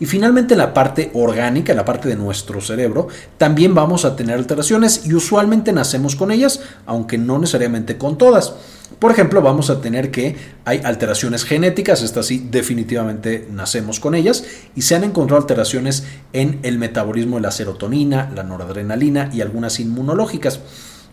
Y 0.00 0.06
finalmente 0.06 0.56
la 0.56 0.72
parte 0.72 1.10
orgánica, 1.12 1.74
la 1.74 1.84
parte 1.84 2.08
de 2.08 2.16
nuestro 2.16 2.62
cerebro, 2.62 3.08
también 3.36 3.74
vamos 3.74 4.06
a 4.06 4.16
tener 4.16 4.36
alteraciones 4.36 5.06
y 5.06 5.12
usualmente 5.12 5.74
nacemos 5.74 6.16
con 6.16 6.30
ellas, 6.30 6.60
aunque 6.86 7.18
no 7.18 7.38
necesariamente 7.38 7.98
con 7.98 8.16
todas. 8.16 8.54
Por 8.98 9.12
ejemplo, 9.12 9.42
vamos 9.42 9.70
a 9.70 9.80
tener 9.80 10.10
que 10.10 10.36
hay 10.64 10.80
alteraciones 10.84 11.44
genéticas, 11.44 12.02
estas 12.02 12.26
sí 12.26 12.48
definitivamente 12.50 13.46
nacemos 13.50 14.00
con 14.00 14.14
ellas, 14.14 14.44
y 14.74 14.82
se 14.82 14.96
han 14.96 15.04
encontrado 15.04 15.40
alteraciones 15.40 16.04
en 16.32 16.58
el 16.62 16.78
metabolismo 16.78 17.36
de 17.36 17.42
la 17.42 17.50
serotonina, 17.50 18.30
la 18.34 18.42
noradrenalina 18.42 19.30
y 19.32 19.42
algunas 19.42 19.80
inmunológicas. 19.80 20.60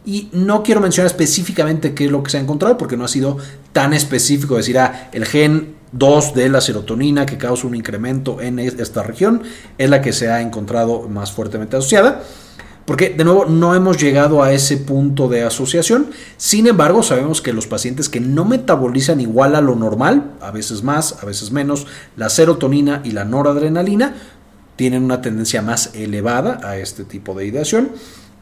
Y 0.05 0.29
no 0.31 0.63
quiero 0.63 0.79
mencionar 0.79 1.11
específicamente 1.11 1.93
qué 1.93 2.05
es 2.05 2.11
lo 2.11 2.23
que 2.23 2.31
se 2.31 2.37
ha 2.37 2.41
encontrado 2.41 2.77
porque 2.77 2.95
no 2.95 3.03
ha 3.03 3.09
sido 3.09 3.37
tan 3.73 3.93
específico 3.93 4.55
decir, 4.55 4.79
ah, 4.79 5.09
el 5.11 5.25
gen 5.25 5.76
2 5.91 6.33
de 6.33 6.49
la 6.49 6.61
serotonina 6.61 7.25
que 7.25 7.37
causa 7.37 7.67
un 7.67 7.75
incremento 7.75 8.41
en 8.41 8.59
esta 8.59 9.03
región 9.03 9.43
es 9.77 9.89
la 9.89 10.01
que 10.01 10.13
se 10.13 10.29
ha 10.29 10.41
encontrado 10.41 11.07
más 11.07 11.31
fuertemente 11.31 11.77
asociada. 11.77 12.23
Porque 12.85 13.09
de 13.09 13.25
nuevo 13.25 13.43
no 13.45 13.75
hemos 13.75 13.97
llegado 13.97 14.41
a 14.41 14.53
ese 14.53 14.77
punto 14.77 15.27
de 15.27 15.43
asociación. 15.43 16.11
Sin 16.37 16.67
embargo, 16.67 17.03
sabemos 17.03 17.41
que 17.41 17.51
los 17.51 17.67
pacientes 17.67 18.07
que 18.07 18.21
no 18.21 18.45
metabolizan 18.45 19.19
igual 19.19 19.55
a 19.55 19.61
lo 19.61 19.75
normal, 19.75 20.31
a 20.39 20.51
veces 20.51 20.83
más, 20.83 21.21
a 21.21 21.25
veces 21.25 21.51
menos, 21.51 21.85
la 22.15 22.29
serotonina 22.29 23.01
y 23.03 23.11
la 23.11 23.25
noradrenalina, 23.25 24.15
tienen 24.77 25.03
una 25.03 25.21
tendencia 25.21 25.61
más 25.61 25.89
elevada 25.95 26.61
a 26.63 26.77
este 26.77 27.03
tipo 27.03 27.33
de 27.33 27.47
ideación. 27.47 27.89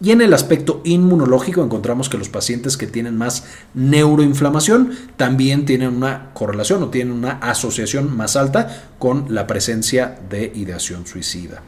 Y 0.02 0.12
en 0.12 0.22
el 0.22 0.34
aspecto 0.34 0.82
inmunológico 0.84 1.64
encontramos 1.64 2.10
que 2.10 2.18
los 2.18 2.30
pacientes 2.30 2.76
que 2.76 2.88
tienen 2.88 3.18
más 3.18 3.46
neuroinflamación 3.74 4.92
también 5.16 5.66
tienen 5.66 5.96
una 5.96 6.32
correlación 6.34 6.84
o 6.84 6.90
tienen 6.90 7.14
una 7.14 7.32
asociación 7.40 8.16
más 8.16 8.36
alta 8.36 8.90
con 9.00 9.34
la 9.34 9.48
presencia 9.48 10.20
de 10.30 10.52
ideación 10.54 11.08
suicida. 11.08 11.62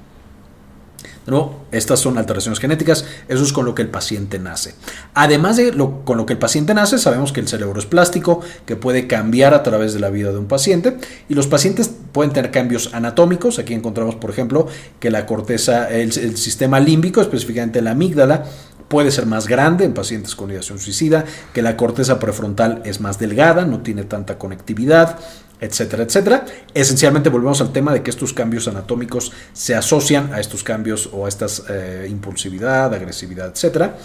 No, 1.28 1.56
estas 1.74 2.00
son 2.00 2.18
alteraciones 2.18 2.58
genéticas, 2.60 3.06
eso 3.28 3.44
es 3.44 3.52
con 3.52 3.66
lo 3.66 3.76
que 3.76 3.82
el 3.82 3.90
paciente 3.90 4.40
nace. 4.40 4.76
Además 5.14 5.58
de 5.58 5.74
lo, 5.74 6.06
con 6.06 6.18
lo 6.18 6.26
que 6.26 6.32
el 6.32 6.40
paciente 6.40 6.74
nace, 6.74 6.98
sabemos 6.98 7.34
que 7.34 7.42
el 7.42 7.50
cerebro 7.50 7.78
es 7.78 7.86
plástico, 7.86 8.40
que 8.66 8.78
puede 8.78 9.08
cambiar 9.08 9.54
a 9.54 9.62
través 9.62 9.94
de 9.94 10.00
la 10.00 10.10
vida 10.10 10.32
de 10.32 10.38
un 10.38 10.48
paciente 10.48 10.98
y 11.28 11.34
los 11.34 11.48
pacientes 11.48 11.92
pueden 12.14 12.32
tener 12.32 12.50
cambios 12.50 12.94
anatómicos. 12.94 13.60
Aquí 13.60 13.74
encontramos, 13.74 14.16
por 14.16 14.30
ejemplo, 14.30 14.68
que 15.02 15.12
la 15.12 15.26
corteza, 15.26 15.90
el, 15.90 16.18
el 16.18 16.38
sistema 16.38 16.80
límbico, 16.80 17.20
específicamente 17.20 17.82
la 17.82 17.92
amígdala, 17.92 18.46
puede 18.88 19.12
ser 19.12 19.26
más 19.26 19.48
grande 19.48 19.84
en 19.84 19.94
pacientes 19.94 20.34
con 20.34 20.50
ideación 20.50 20.80
suicida, 20.80 21.26
que 21.54 21.62
la 21.62 21.76
corteza 21.76 22.20
prefrontal 22.20 22.82
es 22.86 23.02
más 23.02 23.20
delgada, 23.20 23.66
no 23.66 23.82
tiene 23.82 24.04
tanta 24.04 24.38
conectividad, 24.38 25.20
etcétera, 25.60 26.04
etcétera. 26.04 26.46
Esencialmente 26.74 27.30
volvemos 27.30 27.62
al 27.62 27.72
tema 27.72 27.94
de 27.94 28.04
que 28.04 28.10
estos 28.10 28.34
cambios 28.34 28.68
anatómicos 28.68 29.32
se 29.54 29.76
asocian 29.76 30.34
a 30.34 30.40
estos 30.40 30.64
cambios 30.64 31.10
o 31.12 31.26
a 31.26 31.30
esta 31.30 31.48
eh, 31.70 32.08
impulsividad, 32.10 32.94
agresividad, 32.94 33.50
etcétera. 33.50 33.98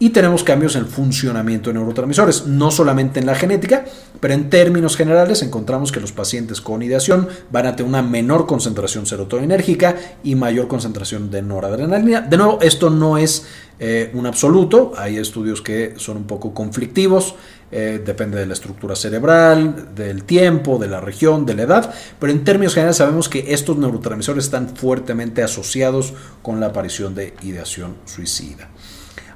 Y 0.00 0.10
tenemos 0.10 0.44
cambios 0.44 0.76
en 0.76 0.82
el 0.82 0.86
funcionamiento 0.86 1.70
de 1.70 1.74
neurotransmisores, 1.74 2.46
no 2.46 2.70
solamente 2.70 3.18
en 3.18 3.26
la 3.26 3.34
genética, 3.34 3.84
pero 4.20 4.32
en 4.32 4.48
términos 4.48 4.96
generales 4.96 5.42
encontramos 5.42 5.90
que 5.90 5.98
los 5.98 6.12
pacientes 6.12 6.60
con 6.60 6.82
ideación 6.82 7.28
van 7.50 7.66
a 7.66 7.74
tener 7.74 7.88
una 7.88 8.02
menor 8.02 8.46
concentración 8.46 9.06
serotoninérgica 9.06 9.96
y 10.22 10.36
mayor 10.36 10.68
concentración 10.68 11.32
de 11.32 11.42
noradrenalina. 11.42 12.20
De 12.20 12.36
nuevo, 12.36 12.60
esto 12.60 12.90
no 12.90 13.18
es 13.18 13.46
eh, 13.80 14.10
un 14.14 14.26
absoluto, 14.26 14.92
hay 14.96 15.16
estudios 15.16 15.62
que 15.62 15.94
son 15.96 16.18
un 16.18 16.24
poco 16.24 16.54
conflictivos. 16.54 17.34
Eh, 17.70 18.00
depende 18.04 18.38
de 18.38 18.46
la 18.46 18.54
estructura 18.54 18.96
cerebral, 18.96 19.94
del 19.94 20.24
tiempo, 20.24 20.78
de 20.78 20.88
la 20.88 21.00
región, 21.00 21.44
de 21.44 21.54
la 21.54 21.62
edad, 21.64 21.94
pero 22.18 22.32
en 22.32 22.42
términos 22.42 22.72
generales 22.72 22.96
sabemos 22.96 23.28
que 23.28 23.52
estos 23.52 23.76
neurotransmisores 23.76 24.44
están 24.44 24.74
fuertemente 24.74 25.42
asociados 25.42 26.14
con 26.40 26.60
la 26.60 26.66
aparición 26.66 27.14
de 27.14 27.34
ideación 27.42 27.96
suicida. 28.06 28.70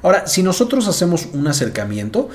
Ahora, 0.02 0.26
si 0.26 0.42
nosotros 0.42 0.88
hacemos 0.88 1.28
un 1.32 1.46
acercamiento, 1.46 2.28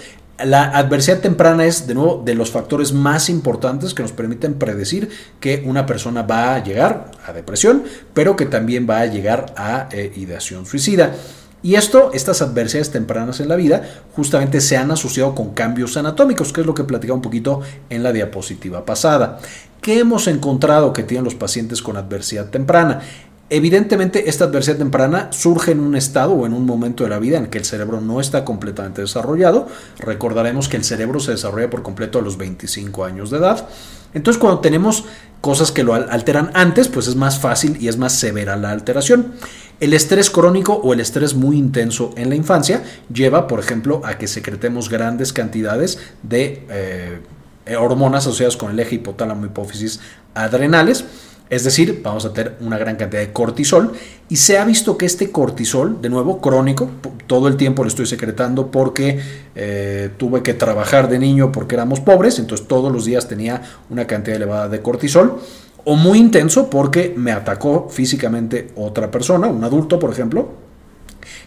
la 0.43 0.65
adversidad 0.77 1.19
temprana 1.19 1.65
es, 1.65 1.87
de 1.87 1.95
nuevo, 1.95 2.21
de 2.23 2.35
los 2.35 2.51
factores 2.51 2.93
más 2.93 3.29
importantes 3.29 3.93
que 3.93 4.03
nos 4.03 4.11
permiten 4.11 4.53
predecir 4.53 5.09
que 5.39 5.63
una 5.65 5.85
persona 5.85 6.21
va 6.21 6.55
a 6.55 6.63
llegar 6.63 7.11
a 7.25 7.33
depresión, 7.33 7.83
pero 8.13 8.35
que 8.35 8.45
también 8.45 8.87
va 8.89 8.99
a 8.99 9.05
llegar 9.07 9.53
a 9.57 9.89
eh, 9.91 10.13
ideación 10.15 10.65
suicida. 10.65 11.15
Y 11.63 11.73
esto, 11.73 12.11
estas 12.13 12.43
adversidades 12.43 12.91
tempranas 12.91 13.39
en 13.39 13.49
la 13.49 13.55
vida, 13.55 13.81
justamente 14.15 14.61
se 14.61 14.77
han 14.77 14.91
asociado 14.91 15.33
con 15.33 15.55
cambios 15.55 15.97
anatómicos, 15.97 16.53
que 16.53 16.61
es 16.61 16.67
lo 16.67 16.75
que 16.75 16.83
platicaba 16.83 17.15
un 17.15 17.23
poquito 17.23 17.61
en 17.89 18.03
la 18.03 18.13
diapositiva 18.13 18.85
pasada. 18.85 19.39
¿Qué 19.81 19.99
hemos 19.99 20.27
encontrado 20.27 20.93
que 20.93 21.03
tienen 21.03 21.23
los 21.23 21.35
pacientes 21.35 21.81
con 21.81 21.97
adversidad 21.97 22.49
temprana? 22.49 23.01
Evidentemente, 23.49 24.29
esta 24.29 24.45
adversidad 24.45 24.75
temprana 24.75 25.31
surge 25.31 25.71
en 25.71 25.79
un 25.79 25.95
estado 25.95 26.33
o 26.33 26.45
en 26.45 26.53
un 26.53 26.65
momento 26.65 27.05
de 27.05 27.09
la 27.09 27.19
vida 27.19 27.37
en 27.37 27.47
que 27.47 27.57
el 27.57 27.63
cerebro 27.63 28.01
no 28.01 28.19
está 28.19 28.43
completamente 28.43 29.01
desarrollado. 29.01 29.69
Recordaremos 29.99 30.67
que 30.67 30.75
el 30.75 30.83
cerebro 30.83 31.21
se 31.21 31.31
desarrolla 31.31 31.69
por 31.69 31.81
completo 31.81 32.19
a 32.19 32.21
los 32.21 32.37
25 32.37 33.05
años 33.05 33.31
de 33.31 33.37
edad. 33.37 33.69
Entonces, 34.13 34.39
cuando 34.41 34.59
tenemos 34.59 35.05
cosas 35.39 35.71
que 35.71 35.83
lo 35.83 35.93
alteran 35.93 36.51
antes, 36.55 36.89
pues 36.89 37.07
es 37.07 37.15
más 37.15 37.39
fácil 37.39 37.77
y 37.79 37.87
es 37.87 37.97
más 37.97 38.19
severa 38.19 38.57
la 38.57 38.71
alteración. 38.71 39.33
El 39.79 39.93
estrés 39.93 40.29
crónico 40.29 40.73
o 40.73 40.91
el 40.91 40.99
estrés 40.99 41.33
muy 41.33 41.57
intenso 41.57 42.11
en 42.17 42.27
la 42.27 42.35
infancia 42.35 42.83
lleva, 43.13 43.47
por 43.47 43.59
ejemplo, 43.59 44.01
a 44.03 44.17
que 44.17 44.27
secretemos 44.27 44.89
grandes 44.89 45.31
cantidades 45.31 45.99
de 46.21 46.65
eh, 46.69 47.75
hormonas 47.77 48.25
asociadas 48.25 48.57
con 48.57 48.71
el 48.71 48.79
eje 48.79 48.95
hipotálamo 48.95 49.45
hipófisis 49.45 50.01
adrenales. 50.33 51.05
Es 51.49 51.63
decir, 51.63 52.01
vamos 52.03 52.25
a 52.25 52.33
tener 52.33 52.57
una 52.59 52.77
gran 52.77 52.97
cantidad 52.97 53.21
de 53.21 53.31
cortisol 53.31 53.93
y 54.27 54.35
se 54.35 54.57
ha 54.57 54.65
visto 54.65 54.97
que 54.97 55.05
este 55.05 55.31
cortisol, 55.31 56.01
de 56.01 56.09
nuevo, 56.09 56.41
crónico, 56.41 56.89
todo 57.25 57.47
el 57.47 57.55
tiempo 57.55 57.83
lo 57.83 57.89
estoy 57.89 58.05
secretando 58.05 58.69
porque 58.69 59.19
eh, 59.55 60.09
tuve 60.17 60.43
que 60.43 60.53
trabajar 60.53 61.09
de 61.09 61.19
niño 61.19 61.51
porque 61.51 61.75
éramos 61.75 62.01
pobres, 62.01 62.39
entonces 62.39 62.67
todos 62.67 62.91
los 62.91 63.05
días 63.05 63.27
tenía 63.27 63.61
una 63.89 64.05
cantidad 64.05 64.35
elevada 64.35 64.67
de 64.67 64.81
cortisol 64.81 65.39
o 65.85 65.95
muy 65.95 66.19
intenso 66.19 66.69
porque 66.69 67.13
me 67.15 67.31
atacó 67.31 67.87
físicamente 67.89 68.71
otra 68.75 69.09
persona, 69.09 69.47
un 69.47 69.63
adulto 69.63 69.99
por 69.99 70.11
ejemplo, 70.11 70.66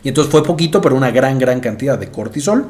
y 0.02 0.08
entonces 0.08 0.30
fue 0.30 0.44
poquito, 0.44 0.80
pero 0.80 0.96
una 0.96 1.10
gran, 1.10 1.38
gran 1.38 1.60
cantidad 1.60 1.99
de 1.99 2.10
cortisol. 2.10 2.68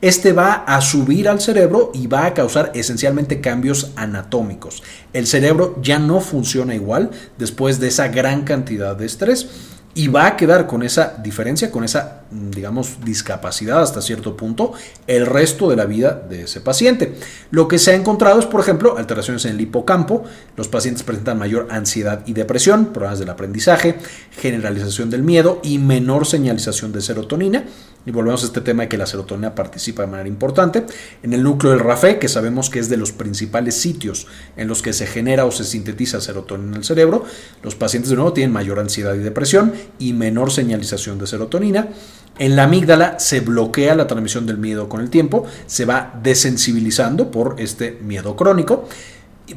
Este 0.00 0.32
va 0.32 0.64
a 0.66 0.80
subir 0.80 1.28
al 1.28 1.40
cerebro 1.40 1.90
y 1.92 2.06
va 2.06 2.24
a 2.24 2.34
causar 2.34 2.72
esencialmente 2.74 3.40
cambios 3.40 3.92
anatómicos. 3.96 4.82
El 5.12 5.26
cerebro 5.26 5.78
ya 5.82 5.98
no 5.98 6.20
funciona 6.20 6.74
igual 6.74 7.10
después 7.36 7.80
de 7.80 7.88
esa 7.88 8.08
gran 8.08 8.42
cantidad 8.42 8.96
de 8.96 9.06
estrés 9.06 9.48
y 9.94 10.08
va 10.08 10.26
a 10.26 10.36
quedar 10.36 10.66
con 10.66 10.82
esa 10.82 11.16
diferencia, 11.22 11.70
con 11.70 11.84
esa, 11.84 12.19
digamos, 12.30 12.98
discapacidad 13.04 13.82
hasta 13.82 14.02
cierto 14.02 14.36
punto 14.36 14.72
el 15.06 15.26
resto 15.26 15.68
de 15.70 15.76
la 15.76 15.84
vida 15.84 16.12
de 16.28 16.42
ese 16.42 16.60
paciente. 16.60 17.14
Lo 17.50 17.68
que 17.68 17.78
se 17.78 17.92
ha 17.92 17.94
encontrado 17.94 18.38
es, 18.38 18.46
por 18.46 18.60
ejemplo, 18.60 18.96
alteraciones 18.96 19.44
en 19.44 19.52
el 19.52 19.60
hipocampo, 19.60 20.24
los 20.56 20.68
pacientes 20.68 21.02
presentan 21.02 21.38
mayor 21.38 21.68
ansiedad 21.70 22.22
y 22.26 22.32
depresión, 22.32 22.86
problemas 22.86 23.18
del 23.18 23.30
aprendizaje, 23.30 23.96
generalización 24.30 25.10
del 25.10 25.22
miedo 25.22 25.60
y 25.62 25.78
menor 25.78 26.26
señalización 26.26 26.92
de 26.92 27.00
serotonina. 27.00 27.64
Y 28.06 28.12
volvemos 28.12 28.42
a 28.42 28.46
este 28.46 28.62
tema 28.62 28.84
de 28.84 28.88
que 28.88 28.96
la 28.96 29.04
serotonina 29.04 29.54
participa 29.54 30.02
de 30.02 30.08
manera 30.08 30.28
importante. 30.28 30.86
En 31.22 31.34
el 31.34 31.42
núcleo 31.42 31.72
del 31.72 31.80
RAFE, 31.80 32.18
que 32.18 32.28
sabemos 32.28 32.70
que 32.70 32.78
es 32.78 32.88
de 32.88 32.96
los 32.96 33.12
principales 33.12 33.74
sitios 33.74 34.26
en 34.56 34.68
los 34.68 34.80
que 34.80 34.94
se 34.94 35.06
genera 35.06 35.44
o 35.44 35.50
se 35.50 35.64
sintetiza 35.64 36.20
serotonina 36.20 36.70
en 36.70 36.76
el 36.76 36.84
cerebro, 36.84 37.24
los 37.62 37.74
pacientes 37.74 38.08
de 38.10 38.16
nuevo 38.16 38.32
tienen 38.32 38.52
mayor 38.52 38.78
ansiedad 38.78 39.14
y 39.14 39.18
depresión 39.18 39.74
y 39.98 40.14
menor 40.14 40.50
señalización 40.50 41.18
de 41.18 41.26
serotonina. 41.26 41.88
En 42.40 42.56
la 42.56 42.62
amígdala 42.64 43.18
se 43.18 43.40
bloquea 43.40 43.94
la 43.94 44.06
transmisión 44.06 44.46
del 44.46 44.56
miedo 44.56 44.88
con 44.88 45.02
el 45.02 45.10
tiempo, 45.10 45.44
se 45.66 45.84
va 45.84 46.18
desensibilizando 46.22 47.30
por 47.30 47.56
este 47.58 47.98
miedo 48.00 48.34
crónico 48.34 48.86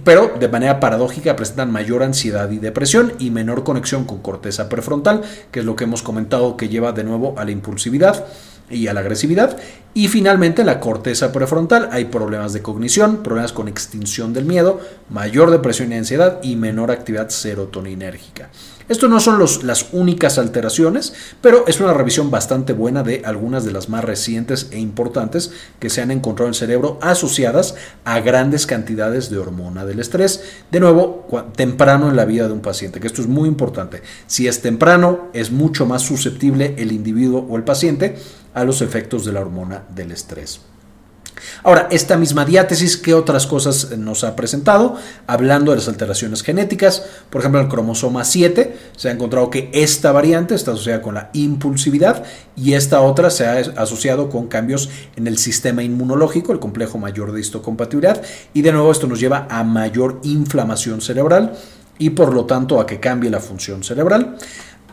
pero 0.04 0.34
de 0.40 0.48
manera 0.48 0.80
paradójica 0.80 1.36
presentan 1.36 1.72
mayor 1.72 2.04
ansiedad 2.04 2.50
y 2.50 2.58
depresión 2.58 3.14
y 3.20 3.30
menor 3.30 3.64
conexión 3.64 4.06
con 4.06 4.20
corteza 4.20 4.70
prefrontal, 4.70 5.22
que 5.52 5.60
es 5.60 5.66
lo 5.66 5.76
que 5.76 5.84
hemos 5.84 6.02
comentado 6.02 6.58
que 6.58 6.70
lleva 6.70 6.92
de 6.92 7.04
nuevo 7.04 7.36
a 7.38 7.46
la 7.46 7.52
impulsividad 7.52 8.26
y 8.70 8.88
a 8.88 8.94
la 8.94 9.02
agresividad. 9.02 9.58
Y 9.96 10.08
finalmente 10.08 10.64
la 10.64 10.80
corteza 10.80 11.32
prefrontal 11.32 11.90
hay 11.92 12.06
problemas 12.06 12.52
de 12.52 12.64
cognición, 12.64 13.18
problemas 13.18 13.54
con 13.54 13.68
extinción 13.68 14.34
del 14.34 14.46
miedo, 14.46 14.82
mayor 15.12 15.52
depresión 15.52 15.92
y 15.92 15.96
ansiedad 15.96 16.40
y 16.42 16.56
menor 16.56 16.90
actividad 16.90 17.30
serotoninérgica. 17.30 18.50
Estos 18.90 19.10
no 19.10 19.20
son 19.20 19.40
las 19.40 19.88
únicas 19.94 20.38
alteraciones, 20.38 21.14
pero 21.42 21.66
es 21.68 21.80
una 21.80 21.94
revisión 21.94 22.32
bastante 22.32 22.74
buena 22.74 23.04
de 23.04 23.22
algunas 23.24 23.64
de 23.64 23.72
las 23.72 23.88
más 23.88 24.04
recientes 24.04 24.68
e 24.72 24.80
importantes 24.80 25.52
que 25.80 25.90
se 25.90 26.02
han 26.02 26.12
encontrado 26.12 26.48
en 26.48 26.54
el 26.54 26.60
cerebro 26.60 26.98
asociadas 27.02 27.76
a 28.04 28.20
grandes 28.20 28.66
cantidades 28.66 29.30
de 29.30 29.38
hormona 29.38 29.86
del 29.86 30.00
estrés. 30.00 30.44
De 30.72 30.80
nuevo, 30.80 31.28
temprano 31.56 32.10
en 32.10 32.16
la 32.16 32.26
vida 32.26 32.48
de 32.48 32.54
un 32.54 32.62
paciente, 32.62 33.00
que 33.00 33.08
esto 33.08 33.22
es 33.22 33.28
muy 33.28 33.48
importante. 33.48 34.02
Si 34.28 34.48
es 34.48 34.62
temprano, 34.62 35.30
es 35.34 35.52
mucho 35.52 35.86
más 35.86 36.02
susceptible 36.02 36.74
el 36.78 36.92
individuo 36.92 37.46
o 37.48 37.56
el 37.56 37.64
paciente 37.64 38.18
a 38.54 38.66
los 38.66 38.82
efectos 38.82 39.26
de 39.26 39.32
la 39.32 39.42
hormona 39.42 39.83
del 39.94 40.12
estrés. 40.12 40.62
Ahora, 41.64 41.88
esta 41.92 42.18
misma 42.18 42.46
diátesis, 42.46 42.98
¿qué 42.98 43.14
otras 43.14 43.48
cosas 43.48 43.98
nos 43.98 44.24
ha 44.24 44.36
presentado? 44.36 44.96
Hablando 45.28 45.72
de 45.72 45.78
las 45.78 45.88
alteraciones 45.88 46.44
genéticas, 46.44 47.04
por 47.30 47.42
ejemplo, 47.42 47.62
el 47.62 47.68
cromosoma 47.68 48.24
7, 48.24 48.78
se 48.96 49.10
ha 49.10 49.12
encontrado 49.12 49.50
que 49.50 49.70
esta 49.74 50.12
variante 50.12 50.56
está 50.56 50.72
asociada 50.72 51.02
con 51.02 51.16
la 51.16 51.30
impulsividad 51.34 52.24
y 52.56 52.74
esta 52.74 53.02
otra 53.02 53.30
se 53.30 53.46
ha 53.46 53.58
asociado 53.78 54.30
con 54.30 54.48
cambios 54.48 54.90
en 55.16 55.28
el 55.28 55.38
sistema 55.38 55.84
inmunológico, 55.84 56.52
el 56.54 56.60
complejo 56.60 56.98
mayor 56.98 57.32
de 57.32 57.42
histocompatibilidad, 57.42 58.22
y 58.54 58.62
de 58.62 58.72
nuevo 58.72 58.92
esto 58.92 59.08
nos 59.08 59.20
lleva 59.20 59.48
a 59.50 59.64
mayor 59.64 60.20
inflamación 60.24 61.02
cerebral 61.02 61.54
y 61.98 62.12
por 62.12 62.34
lo 62.34 62.46
tanto 62.46 62.80
a 62.80 62.86
que 62.86 63.00
cambie 63.00 63.30
la 63.30 63.40
función 63.40 63.84
cerebral 63.84 64.38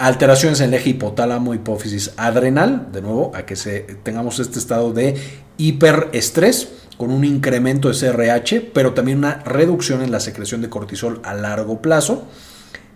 alteraciones 0.00 0.60
en 0.60 0.68
el 0.68 0.74
eje 0.74 0.90
hipotálamo 0.90 1.52
hipófisis 1.52 2.12
adrenal, 2.16 2.88
de 2.90 3.02
nuevo, 3.02 3.32
a 3.34 3.44
que 3.44 3.54
se, 3.54 3.80
tengamos 4.02 4.38
este 4.40 4.58
estado 4.58 4.94
de 4.94 5.14
hiperestrés 5.58 6.68
con 6.96 7.10
un 7.10 7.22
incremento 7.22 7.90
de 7.90 7.94
CRH, 7.94 8.70
pero 8.72 8.94
también 8.94 9.18
una 9.18 9.42
reducción 9.44 10.00
en 10.00 10.10
la 10.10 10.18
secreción 10.18 10.62
de 10.62 10.70
cortisol 10.70 11.20
a 11.22 11.34
largo 11.34 11.82
plazo. 11.82 12.24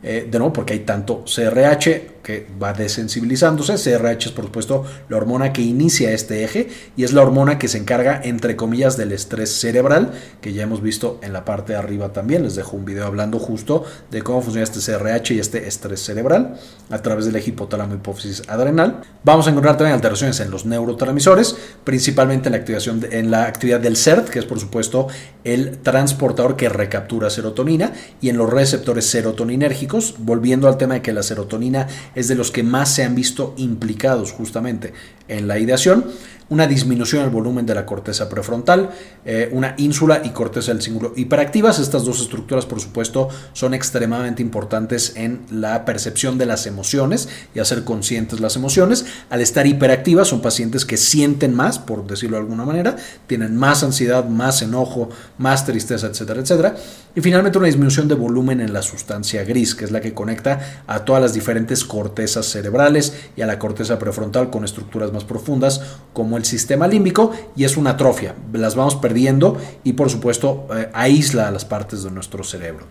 Eh, 0.03 0.27
de 0.31 0.39
nuevo, 0.39 0.55
porque 0.55 0.73
hay 0.73 0.81
tanto 0.81 1.25
CRH 1.25 2.14
que 2.25 2.47
va 2.61 2.73
desensibilizándose. 2.73 3.75
CRH 3.75 4.27
es, 4.27 4.33
por 4.33 4.47
supuesto, 4.47 4.85
la 5.09 5.19
hormona 5.19 5.53
que 5.53 5.63
inicia 5.63 6.11
este 6.11 6.43
eje 6.43 6.69
y 6.97 7.05
es 7.05 7.13
la 7.13 7.23
hormona 7.23 7.59
que 7.59 7.69
se 7.69 7.79
encarga, 7.79 8.21
entre 8.25 8.57
comillas, 8.57 8.97
del 8.97 9.13
estrés 9.13 9.53
cerebral, 9.53 10.13
que 10.41 10.53
ya 10.53 10.65
hemos 10.65 10.83
visto 10.83 11.21
en 11.23 11.33
la 11.33 11.45
parte 11.45 11.75
de 11.75 11.79
arriba 11.79 12.13
también. 12.13 12.43
Les 12.43 12.57
dejo 12.57 12.77
un 12.77 12.85
video 12.85 13.07
hablando 13.07 13.39
justo 13.39 13.85
de 14.11 14.23
cómo 14.23 14.43
funciona 14.43 14.65
este 14.65 14.81
CRH 14.81 15.35
y 15.35 15.39
este 15.39 15.69
estrés 15.69 16.01
cerebral 16.01 16.59
a 16.91 16.99
través 16.99 17.27
del 17.27 17.37
eje 17.37 17.51
hipotálamo 17.51 17.95
hipófisis 17.95 18.43
adrenal. 18.49 19.03
Vamos 19.23 19.47
a 19.47 19.51
encontrar 19.51 19.77
también 19.77 19.95
alteraciones 19.95 20.41
en 20.41 20.51
los 20.51 20.65
neurotransmisores, 20.65 21.57
principalmente 21.85 22.49
en 22.49 22.53
la, 22.53 22.59
activación 22.59 23.07
en 23.11 23.31
la 23.31 23.45
actividad 23.45 23.81
del 23.81 23.97
CERT, 23.97 24.29
que 24.29 24.39
es, 24.39 24.47
por 24.47 24.59
supuesto, 24.59 25.09
el 25.45 25.79
transportador 25.79 26.57
que 26.57 26.71
recaptura 26.71 27.29
serotonina, 27.29 27.93
y 28.23 28.31
en 28.31 28.39
los 28.39 28.51
receptores 28.51 29.07
serotoninérgicos, 29.07 30.15
volviendo 30.19 30.69
al 30.69 30.79
tema 30.79 30.95
de 30.95 31.03
que 31.03 31.13
la 31.13 31.23
serotonina 31.23 31.87
es 32.15 32.29
de 32.29 32.35
los 32.35 32.51
que 32.51 32.63
más 32.63 32.95
se 32.95 33.05
han 33.05 33.15
visto 33.15 33.55
implicados 33.57 34.33
justamente 34.33 34.93
en 35.29 35.49
la 35.49 35.59
ideación 35.59 36.05
una 36.49 36.67
disminución 36.67 37.23
del 37.23 37.31
volumen 37.31 37.67
de 37.67 37.75
la 37.75 37.87
corteza 37.87 38.29
prefrontal, 38.29 38.91
eh, 39.25 39.49
una 39.53 39.75
ínsula 39.79 40.21
y 40.25 40.31
corteza 40.31 40.73
del 40.73 40.83
cíngulo 40.83 41.13
hiperactivas. 41.17 41.79
Estas 41.79 42.05
dos 42.05 42.21
estructuras, 42.21 42.67
por 42.67 42.81
supuesto, 42.81 43.29
son 43.53 43.75
extremadamente 43.75 44.43
importantes 44.43 45.15
en 45.17 45.41
la 45.51 45.85
percepción 45.85 46.37
de 46.37 46.47
las 46.47 46.67
emociones 46.67 47.29
y 47.55 47.61
hacer 47.61 47.85
conscientes 47.85 48.41
las 48.41 48.57
emociones. 48.57 49.07
Al 49.31 49.41
estar 49.41 49.67
hiperactivas, 49.67 50.29
son 50.29 50.43
pacientes 50.43 50.85
que 50.85 50.97
sienten 50.97 51.55
más, 51.55 51.79
por 51.79 52.07
decirlo 52.07 52.37
de 52.37 52.43
alguna 52.43 52.65
manera, 52.65 52.97
tienen 53.27 53.57
más 53.57 53.83
ansiedad, 53.83 54.27
más 54.27 54.61
enojo, 54.61 55.09
más 55.39 55.65
tristeza, 55.65 56.09
etcétera, 56.09 56.41
etcétera. 56.41 56.77
Y 57.17 57.21
finalmente 57.21 57.59
una 57.59 57.69
disminución 57.69 58.09
de 58.09 58.15
volumen 58.17 58.61
en 58.61 58.73
la 58.73 58.83
sustancia 58.83 59.45
gris, 59.45 59.75
que 59.75 59.85
es 59.85 59.93
la 59.93 60.01
que 60.01 60.15
conecta 60.15 60.83
a 60.87 61.05
todas 61.05 61.23
las 61.23 61.33
diferentes 61.33 61.85
cortezas 61.85 62.47
cerebrales 62.47 63.15
y 63.37 63.43
a 63.43 63.47
la 63.47 63.59
corteza 63.59 63.99
prefrontal 63.99 64.51
con 64.51 64.65
estructuras 64.65 65.13
más 65.15 65.25
profundas 65.25 65.81
como 66.13 66.37
el 66.37 66.45
sistema 66.45 66.87
límbico 66.87 67.33
y 67.57 67.65
es 67.65 67.77
una 67.77 67.91
atrofia. 67.91 68.35
Las 68.53 68.75
vamos 68.75 68.97
perdiendo 68.97 69.57
y 69.83 69.95
por 69.95 70.11
supuesto 70.11 70.67
eh, 70.75 70.91
aísla 70.93 71.49
a 71.49 71.51
las 71.51 71.65
partes 71.65 72.03
de 72.03 72.11
nuestro 72.11 72.45
cerebro. 72.45 72.87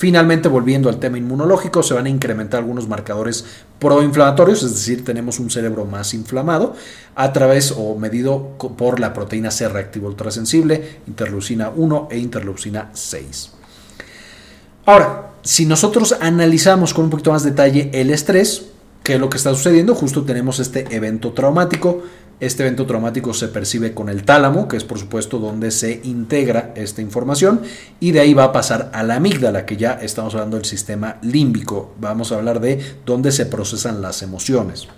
Finalmente, 0.00 0.48
volviendo 0.48 0.88
al 0.88 0.98
tema 0.98 1.18
inmunológico, 1.18 1.82
se 1.82 1.92
van 1.92 2.06
a 2.06 2.08
incrementar 2.08 2.60
algunos 2.60 2.88
marcadores 2.88 3.44
proinflamatorios, 3.78 4.62
es 4.62 4.72
decir, 4.72 5.04
tenemos 5.04 5.38
un 5.38 5.50
cerebro 5.50 5.84
más 5.84 6.14
inflamado 6.14 6.74
a 7.14 7.34
través 7.34 7.74
o 7.76 7.94
medido 7.96 8.56
por 8.78 8.98
la 8.98 9.12
proteína 9.12 9.50
C 9.50 9.68
reactivo 9.68 10.08
ultrasensible, 10.08 11.00
interleucina 11.06 11.68
1 11.68 12.08
e 12.12 12.16
interleucina 12.16 12.88
6. 12.94 13.50
Ahora, 14.86 15.32
si 15.42 15.66
nosotros 15.66 16.16
analizamos 16.18 16.94
con 16.94 17.04
un 17.04 17.10
poquito 17.10 17.32
más 17.32 17.44
detalle 17.44 17.90
el 17.92 18.08
estrés, 18.08 18.70
¿qué 19.02 19.14
es 19.14 19.20
lo 19.20 19.30
que 19.30 19.36
está 19.36 19.50
sucediendo? 19.50 19.94
Justo 19.94 20.22
tenemos 20.22 20.58
este 20.58 20.86
evento 20.94 21.32
traumático 21.32 22.02
este 22.40 22.62
evento 22.62 22.86
traumático 22.86 23.34
se 23.34 23.48
percibe 23.48 23.92
con 23.92 24.08
el 24.08 24.24
tálamo, 24.24 24.66
que 24.66 24.78
es 24.78 24.84
por 24.84 24.98
supuesto 24.98 25.38
donde 25.38 25.70
se 25.70 26.00
integra 26.04 26.72
esta 26.74 27.02
información, 27.02 27.60
y 28.00 28.12
de 28.12 28.20
ahí 28.20 28.32
va 28.32 28.44
a 28.44 28.52
pasar 28.52 28.90
a 28.94 29.02
la 29.02 29.16
amígdala, 29.16 29.66
que 29.66 29.76
ya 29.76 29.92
estamos 29.92 30.34
hablando 30.34 30.56
del 30.56 30.64
sistema 30.64 31.18
límbico. 31.20 31.92
Vamos 32.00 32.32
a 32.32 32.36
hablar 32.36 32.60
de 32.60 32.80
dónde 33.04 33.30
se 33.30 33.44
procesan 33.44 34.00
las 34.00 34.22
emociones. 34.22 34.88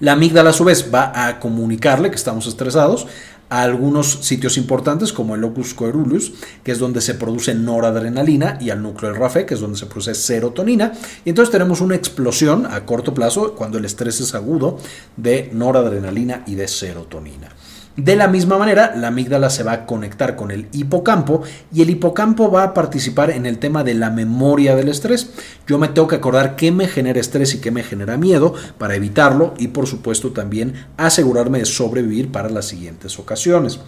La 0.00 0.12
amígdala 0.12 0.50
a 0.50 0.52
su 0.52 0.64
vez 0.64 0.92
va 0.92 1.12
a 1.28 1.38
comunicarle 1.38 2.10
que 2.10 2.16
estamos 2.16 2.48
estresados 2.48 3.06
a 3.52 3.64
algunos 3.64 4.06
sitios 4.22 4.56
importantes 4.56 5.12
como 5.12 5.34
el 5.34 5.42
locus 5.42 5.74
coeruleus, 5.74 6.32
que 6.64 6.72
es 6.72 6.78
donde 6.78 7.02
se 7.02 7.12
produce 7.12 7.54
noradrenalina, 7.54 8.56
y 8.62 8.70
al 8.70 8.80
núcleo 8.80 9.12
del 9.12 9.20
RAFE, 9.20 9.44
que 9.44 9.52
es 9.52 9.60
donde 9.60 9.76
se 9.76 9.84
produce 9.84 10.14
serotonina. 10.14 10.94
Y 11.26 11.28
entonces 11.28 11.52
tenemos 11.52 11.82
una 11.82 11.94
explosión 11.94 12.64
a 12.64 12.86
corto 12.86 13.12
plazo, 13.12 13.54
cuando 13.54 13.76
el 13.76 13.84
estrés 13.84 14.22
es 14.22 14.34
agudo, 14.34 14.78
de 15.18 15.50
noradrenalina 15.52 16.44
y 16.46 16.54
de 16.54 16.66
serotonina. 16.66 17.50
De 17.96 18.16
la 18.16 18.26
misma 18.26 18.56
manera, 18.56 18.94
la 18.96 19.08
amígdala 19.08 19.50
se 19.50 19.64
va 19.64 19.72
a 19.72 19.86
conectar 19.86 20.34
con 20.34 20.50
el 20.50 20.66
hipocampo 20.72 21.42
y 21.74 21.82
el 21.82 21.90
hipocampo 21.90 22.50
va 22.50 22.62
a 22.62 22.74
participar 22.74 23.30
en 23.30 23.44
el 23.44 23.58
tema 23.58 23.84
de 23.84 23.92
la 23.92 24.08
memoria 24.08 24.74
del 24.74 24.88
estrés. 24.88 25.30
Yo 25.66 25.78
me 25.78 25.88
tengo 25.88 26.08
que 26.08 26.16
acordar 26.16 26.56
qué 26.56 26.72
me 26.72 26.88
genera 26.88 27.20
estrés 27.20 27.54
y 27.54 27.60
qué 27.60 27.70
me 27.70 27.82
genera 27.82 28.16
miedo 28.16 28.54
para 28.78 28.94
evitarlo 28.94 29.52
y 29.58 29.68
por 29.68 29.86
supuesto 29.86 30.30
también 30.30 30.72
asegurarme 30.96 31.58
de 31.58 31.66
sobrevivir 31.66 32.32
para 32.32 32.48
las 32.48 32.64
siguientes 32.64 33.18
ocasiones. 33.18 33.78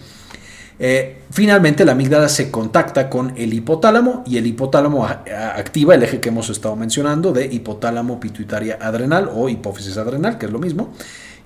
Eh, 0.77 1.21
finalmente, 1.31 1.83
la 1.83 1.93
amígdala 1.93 2.29
se 2.29 2.51
contacta 2.51 3.09
con 3.09 3.33
el 3.37 3.53
hipotálamo 3.53 4.23
y 4.27 4.37
el 4.37 4.45
hipotálamo 4.45 5.07
activa 5.07 5.95
el 5.95 6.03
eje 6.03 6.19
que 6.19 6.29
hemos 6.29 6.49
estado 6.49 6.75
mencionando 6.75 7.31
de 7.31 7.45
hipotálamo 7.45 8.19
pituitaria 8.19 8.77
adrenal 8.79 9.31
o 9.33 9.49
hipófisis 9.49 9.97
adrenal, 9.97 10.37
que 10.37 10.45
es 10.45 10.51
lo 10.51 10.59
mismo. 10.59 10.93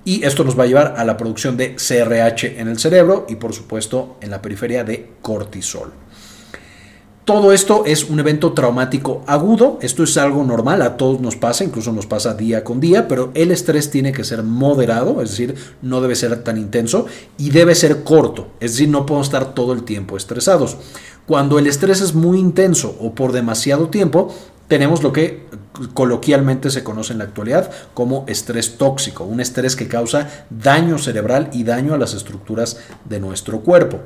Y 0.05 0.23
esto 0.23 0.43
nos 0.43 0.57
va 0.57 0.63
a 0.63 0.67
llevar 0.67 0.95
a 0.97 1.03
la 1.03 1.17
producción 1.17 1.57
de 1.57 1.75
CRH 1.75 2.59
en 2.59 2.67
el 2.67 2.79
cerebro 2.79 3.25
y 3.29 3.35
por 3.35 3.53
supuesto 3.53 4.17
en 4.21 4.31
la 4.31 4.41
periferia 4.41 4.83
de 4.83 5.09
cortisol. 5.21 5.91
Todo 7.29 7.53
esto 7.53 7.83
es 7.85 8.09
un 8.09 8.19
evento 8.19 8.53
traumático 8.53 9.21
agudo, 9.27 9.77
esto 9.83 10.01
es 10.01 10.17
algo 10.17 10.43
normal, 10.43 10.81
a 10.81 10.97
todos 10.97 11.21
nos 11.21 11.35
pasa, 11.35 11.63
incluso 11.63 11.91
nos 11.91 12.07
pasa 12.07 12.33
día 12.33 12.63
con 12.63 12.79
día, 12.79 13.07
pero 13.07 13.29
el 13.35 13.51
estrés 13.51 13.91
tiene 13.91 14.11
que 14.11 14.23
ser 14.23 14.41
moderado, 14.41 15.21
es 15.21 15.29
decir, 15.29 15.53
no 15.83 16.01
debe 16.01 16.15
ser 16.15 16.43
tan 16.43 16.57
intenso 16.57 17.05
y 17.37 17.51
debe 17.51 17.75
ser 17.75 18.03
corto, 18.03 18.47
es 18.59 18.71
decir, 18.71 18.89
no 18.89 19.05
podemos 19.05 19.27
estar 19.27 19.53
todo 19.53 19.73
el 19.73 19.83
tiempo 19.83 20.17
estresados. 20.17 20.77
Cuando 21.27 21.59
el 21.59 21.67
estrés 21.67 22.01
es 22.01 22.15
muy 22.15 22.39
intenso 22.39 22.97
o 22.99 23.13
por 23.13 23.31
demasiado 23.31 23.89
tiempo, 23.89 24.33
tenemos 24.69 25.03
lo 25.03 25.11
que 25.11 25.47
coloquialmente 25.93 26.69
se 26.69 26.83
conoce 26.83 27.11
en 27.11 27.19
la 27.19 27.25
actualidad 27.25 27.69
como 27.93 28.23
estrés 28.27 28.77
tóxico, 28.77 29.25
un 29.25 29.41
estrés 29.41 29.75
que 29.75 29.87
causa 29.87 30.45
daño 30.49 30.97
cerebral 30.99 31.49
y 31.51 31.63
daño 31.63 31.95
a 31.95 31.97
las 31.97 32.13
estructuras 32.13 32.77
de 33.03 33.19
nuestro 33.19 33.61
cuerpo. 33.61 33.99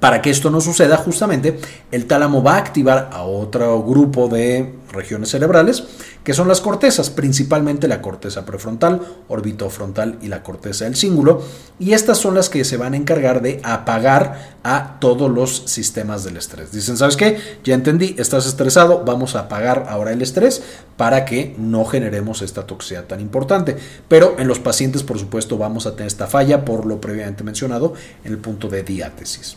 Para 0.00 0.22
que 0.22 0.30
esto 0.30 0.50
no 0.50 0.62
suceda, 0.62 0.96
justamente 0.96 1.60
el 1.92 2.06
tálamo 2.06 2.42
va 2.42 2.54
a 2.54 2.58
activar 2.58 3.10
a 3.12 3.22
otro 3.22 3.82
grupo 3.82 4.28
de 4.28 4.79
regiones 4.92 5.30
cerebrales, 5.30 5.84
que 6.24 6.34
son 6.34 6.48
las 6.48 6.60
cortezas, 6.60 7.10
principalmente 7.10 7.88
la 7.88 8.02
corteza 8.02 8.44
prefrontal, 8.44 9.00
orbitofrontal 9.28 10.18
y 10.20 10.28
la 10.28 10.42
corteza 10.42 10.84
del 10.84 10.96
cíngulo, 10.96 11.42
y 11.78 11.92
estas 11.92 12.18
son 12.18 12.34
las 12.34 12.48
que 12.48 12.64
se 12.64 12.76
van 12.76 12.94
a 12.94 12.96
encargar 12.96 13.42
de 13.42 13.60
apagar 13.62 14.58
a 14.62 14.98
todos 15.00 15.30
los 15.30 15.62
sistemas 15.66 16.24
del 16.24 16.36
estrés. 16.36 16.72
Dicen, 16.72 16.96
¿sabes 16.96 17.16
qué? 17.16 17.38
Ya 17.64 17.74
entendí, 17.74 18.14
estás 18.18 18.46
estresado, 18.46 19.04
vamos 19.04 19.34
a 19.34 19.40
apagar 19.40 19.86
ahora 19.88 20.12
el 20.12 20.22
estrés 20.22 20.62
para 20.96 21.24
que 21.24 21.54
no 21.58 21.84
generemos 21.84 22.42
esta 22.42 22.66
toxicidad 22.66 23.04
tan 23.04 23.20
importante. 23.20 23.76
Pero 24.08 24.36
en 24.38 24.48
los 24.48 24.58
pacientes, 24.58 25.02
por 25.02 25.18
supuesto, 25.18 25.56
vamos 25.56 25.86
a 25.86 25.92
tener 25.92 26.08
esta 26.08 26.26
falla 26.26 26.64
por 26.64 26.86
lo 26.86 27.00
previamente 27.00 27.44
mencionado 27.44 27.94
en 28.24 28.32
el 28.32 28.38
punto 28.38 28.68
de 28.68 28.82
diátesis. 28.82 29.56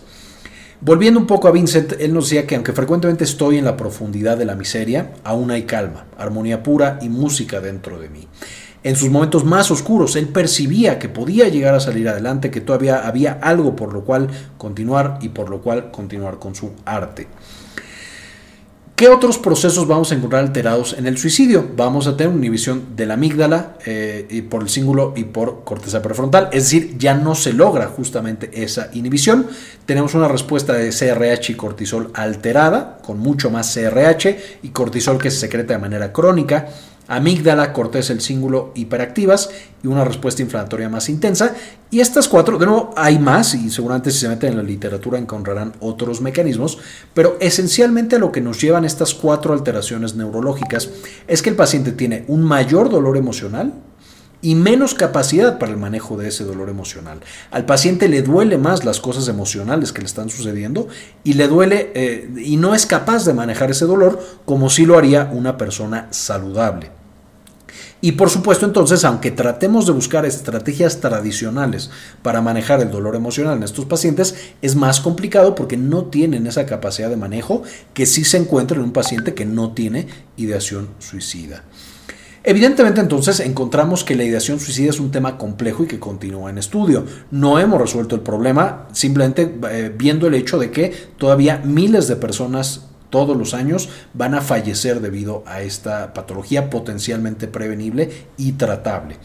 Volviendo 0.86 1.18
un 1.18 1.28
poco 1.28 1.48
a 1.48 1.52
Vincent, 1.52 1.94
él 1.98 2.14
nos 2.14 2.26
decía 2.26 2.46
que 2.46 2.56
aunque 2.56 2.74
frecuentemente 2.74 3.24
estoy 3.24 3.58
en 3.58 3.64
la 3.64 3.78
profundidad 3.78 4.38
de 4.38 4.44
la 4.44 4.56
miseria, 4.56 5.14
aún 5.24 5.50
hay 5.50 5.64
calma, 5.64 6.08
armonía 6.18 6.62
pura 6.62 7.00
y 7.02 7.08
música 7.08 7.62
dentro 7.62 8.02
de 8.02 8.10
mí. 8.10 8.28
En 8.84 8.98
sus 8.98 9.10
momentos 9.10 9.46
más 9.46 9.72
oscuros, 9.72 10.18
él 10.18 10.28
percibía 10.28 11.00
que 11.00 11.08
podía 11.08 11.48
llegar 11.48 11.74
a 11.74 11.80
salir 11.80 12.10
adelante, 12.10 12.52
que 12.52 12.60
todavía 12.60 13.08
había 13.08 13.40
algo 13.42 13.78
por 13.78 13.94
lo 13.94 14.04
cual 14.04 14.28
continuar 14.58 15.20
y 15.22 15.30
por 15.30 15.50
lo 15.50 15.62
cual 15.62 15.90
continuar 15.90 16.38
con 16.38 16.54
su 16.54 16.72
arte. 16.84 17.28
¿Qué 19.04 19.10
otros 19.10 19.38
procesos 19.38 19.86
vamos 19.86 20.14
a 20.14 20.16
encontrar 20.16 20.46
alterados 20.46 20.94
en 20.98 21.08
el 21.08 21.18
suicidio? 21.18 21.68
Vamos 21.76 22.08
a 22.08 22.16
tener 22.16 22.30
una 22.30 22.38
inhibición 22.38 22.96
de 22.96 23.06
la 23.06 23.16
amígdala 23.16 23.76
eh, 23.86 24.26
y 24.30 24.44
por 24.44 24.62
el 24.62 24.70
cíngulo 24.70 25.12
y 25.18 25.26
por 25.26 25.66
corteza 25.66 26.02
prefrontal, 26.02 26.48
es 26.54 26.64
decir, 26.64 26.98
ya 26.98 27.14
no 27.14 27.36
se 27.36 27.52
logra 27.52 27.88
justamente 27.88 28.50
esa 28.64 28.92
inhibición. 28.94 29.48
Tenemos 29.86 30.14
una 30.14 30.30
respuesta 30.30 30.72
de 30.72 30.92
CRH 30.92 31.52
y 31.52 31.56
cortisol 31.56 32.12
alterada, 32.14 33.00
con 33.06 33.20
mucho 33.20 33.52
más 33.52 33.74
CRH 33.74 34.62
y 34.64 34.70
cortisol 34.70 35.18
que 35.18 35.32
se 35.32 35.40
secreta 35.40 35.74
de 35.74 35.80
manera 35.80 36.14
crónica 36.14 36.70
amígdala, 37.08 37.74
corteza, 37.74 38.14
el 38.14 38.22
cíngulo 38.22 38.72
hiperactivas 38.76 39.50
y 39.84 39.88
una 39.88 40.06
respuesta 40.06 40.42
inflamatoria 40.42 40.90
más 40.90 41.10
intensa. 41.10 41.54
Y 41.92 42.00
estas 42.00 42.28
cuatro, 42.28 42.58
de 42.58 42.66
nuevo, 42.66 42.94
hay 42.96 43.20
más 43.20 43.54
y 43.56 43.70
seguramente 43.70 44.12
si 44.12 44.20
se 44.20 44.30
meten 44.30 44.52
en 44.52 44.58
la 44.58 44.64
literatura 44.64 45.20
encontrarán 45.20 45.74
otros 45.80 46.22
mecanismos, 46.22 46.80
pero 47.14 47.38
esencialmente 47.40 48.20
lo 48.20 48.32
que 48.32 48.42
nos 48.42 48.60
llevan 48.62 48.86
estas 48.86 49.14
cuatro 49.14 49.54
alteraciones 49.54 50.16
neurológicas 50.16 50.90
es 51.28 51.42
que 51.42 51.50
el 51.50 51.56
paciente 51.56 51.92
tiene 51.92 52.26
un 52.28 52.42
mayor 52.44 52.90
dolor 52.90 53.18
emocional, 53.18 53.74
y 54.44 54.56
menos 54.56 54.94
capacidad 54.94 55.58
para 55.58 55.72
el 55.72 55.78
manejo 55.78 56.18
de 56.18 56.28
ese 56.28 56.44
dolor 56.44 56.70
emocional. 56.70 57.22
Al 57.50 57.66
paciente 57.66 58.10
le 58.10 58.22
duele 58.22 58.58
más 58.58 58.84
las 58.84 59.00
cosas 59.00 59.30
emocionales 59.30 59.94
que 59.94 60.02
le 60.02 60.06
están 60.06 60.30
sucediendo 60.30 60.90
y 61.24 61.34
le 61.34 61.48
duele 61.48 61.92
eh, 61.96 62.30
y 62.38 62.58
no 62.58 62.76
es 62.76 62.86
capaz 62.86 63.26
de 63.26 63.34
manejar 63.34 63.72
ese 63.72 63.86
dolor 63.86 64.20
como 64.44 64.70
si 64.70 64.86
lo 64.86 64.98
haría 64.98 65.32
una 65.32 65.58
persona 65.58 66.10
saludable. 66.12 66.92
Y 68.02 68.12
por 68.12 68.30
supuesto 68.30 68.66
entonces, 68.66 69.06
aunque 69.06 69.32
tratemos 69.32 69.86
de 69.86 69.94
buscar 69.94 70.26
estrategias 70.26 71.00
tradicionales 71.00 71.90
para 72.22 72.42
manejar 72.42 72.82
el 72.82 72.92
dolor 72.92 73.16
emocional 73.16 73.56
en 73.56 73.64
estos 73.64 73.86
pacientes, 73.86 74.36
es 74.62 74.76
más 74.76 75.00
complicado 75.00 75.56
porque 75.56 75.78
no 75.78 76.04
tienen 76.08 76.48
esa 76.48 76.66
capacidad 76.66 77.10
de 77.10 77.16
manejo 77.16 77.64
que 77.94 78.06
sí 78.06 78.26
se 78.26 78.36
encuentra 78.36 78.76
en 78.76 78.84
un 78.84 78.92
paciente 78.92 79.34
que 79.34 79.46
no 79.46 79.72
tiene 79.72 80.08
ideación 80.36 80.90
suicida. 81.00 81.64
Evidentemente 82.46 83.00
entonces 83.00 83.40
encontramos 83.40 84.04
que 84.04 84.16
la 84.16 84.26
ideación 84.26 84.60
suicida 84.60 84.90
es 84.90 85.00
un 85.00 85.12
tema 85.12 85.38
complejo 85.38 85.84
y 85.84 85.88
que 85.88 86.00
continúa 86.00 86.50
en 86.50 86.58
estudio. 86.58 87.06
No 87.32 87.58
hemos 87.58 87.80
resuelto 87.80 88.16
el 88.16 88.22
problema 88.22 88.88
simplemente 88.92 89.56
eh, 89.72 89.94
viendo 89.96 90.28
el 90.28 90.34
hecho 90.34 90.60
de 90.60 90.70
que 90.70 90.92
todavía 91.18 91.62
miles 91.64 92.10
de 92.10 92.18
personas 92.18 92.88
todos 93.10 93.38
los 93.38 93.54
años 93.54 93.90
van 94.14 94.34
a 94.34 94.42
fallecer 94.42 95.00
debido 95.00 95.44
a 95.46 95.62
esta 95.62 96.14
patología 96.14 96.70
potencialmente 96.70 97.48
prevenible 97.48 98.10
y 98.38 98.54
tratable. 98.54 99.18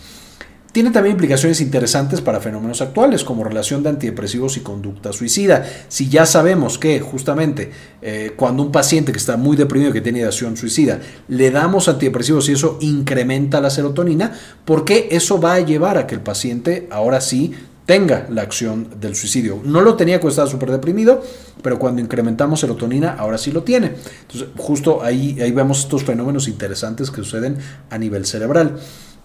Tiene 0.79 0.93
también 0.93 1.15
implicaciones 1.15 1.61
interesantes 1.61 2.21
para 2.21 2.39
fenómenos 2.39 2.81
actuales 2.81 3.25
como 3.25 3.43
relación 3.43 3.83
de 3.83 3.89
antidepresivos 3.89 4.57
y 4.59 4.61
conducta 4.61 5.13
suicida. 5.13 5.67
Si 5.89 6.09
ya 6.09 6.25
sabemos 6.25 6.79
que 6.79 7.01
justamente 7.01 7.73
eh, 8.01 8.35
cuando 8.37 8.63
un 8.63 8.71
paciente 8.71 9.11
que 9.11 9.19
está 9.19 9.37
muy 9.37 9.57
deprimido, 9.57 9.93
que 9.93 10.03
tiene 10.03 10.21
ideación 10.21 10.57
suicida, 10.57 11.01
le 11.27 11.51
damos 11.51 11.89
antidepresivos 11.89 12.49
y 12.49 12.53
eso 12.53 12.79
incrementa 12.81 13.61
la 13.61 13.71
serotonina, 13.71 14.33
¿por 14.65 14.85
qué 14.85 15.09
eso 15.11 15.41
va 15.41 15.55
a 15.55 15.59
llevar 15.59 15.99
a 15.99 16.07
que 16.07 16.15
el 16.15 16.21
paciente 16.21 16.87
ahora 16.93 17.21
sí 17.21 17.55
tenga 17.85 18.27
la 18.29 18.43
acción 18.43 19.01
del 19.01 19.17
suicidio. 19.17 19.63
No 19.65 19.81
lo 19.81 19.97
tenía 19.97 20.21
cuando 20.21 20.29
estaba 20.33 20.51
súper 20.51 20.71
deprimido, 20.71 21.23
pero 21.63 21.79
cuando 21.79 22.03
incrementamos 22.03 22.61
serotonina, 22.61 23.15
ahora 23.15 23.39
sí 23.39 23.51
lo 23.51 23.63
tiene. 23.63 23.95
Entonces, 24.21 24.49
justo 24.59 25.03
ahí, 25.03 25.41
ahí 25.41 25.53
vemos 25.53 25.81
estos 25.81 26.05
fenómenos 26.05 26.49
interesantes 26.49 27.11
que 27.11 27.23
suceden 27.23 27.57
a 27.89 27.97
nivel 27.97 28.27
cerebral. 28.27 28.79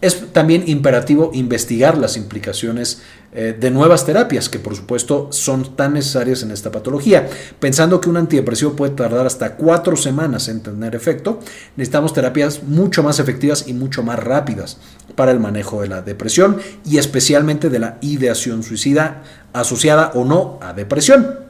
Es 0.04 0.34
también 0.34 0.66
imperativo 0.68 1.32
investigar 1.34 1.98
las 1.98 2.18
implicaciones 2.18 3.02
eh, 3.32 3.56
de 3.58 3.72
nuevas 3.72 4.06
terapias, 4.06 4.50
que 4.50 4.60
por 4.60 4.76
supuesto 4.76 5.30
son 5.32 5.78
tan 5.78 5.94
necesarias 5.94 6.44
en 6.44 6.52
esta 6.52 6.74
patología. 6.74 7.30
Pensando 7.58 8.02
que 8.02 8.10
un 8.10 8.18
antidepresivo 8.18 8.74
puede 8.74 8.96
tardar 8.96 9.26
hasta 9.26 9.56
cuatro 9.56 9.96
semanas 9.96 10.50
en 10.50 10.62
tener 10.62 10.94
efecto, 10.94 11.40
necesitamos 11.78 12.12
terapias 12.12 12.64
mucho 12.64 13.02
más 13.02 13.20
efectivas 13.20 13.64
y 13.66 13.74
mucho 13.74 14.04
más 14.04 14.20
rápidas 14.20 14.78
para 15.16 15.32
el 15.32 15.40
manejo 15.40 15.82
de 15.82 15.88
la 15.88 16.02
depresión 16.02 16.58
y 16.84 16.98
especialmente 16.98 17.70
de 17.70 17.80
la 17.80 17.98
ideación 18.02 18.62
suicida 18.62 19.24
asociada 19.54 20.12
o 20.16 20.26
no 20.26 20.60
a 20.62 20.74
depresión. 20.74 21.43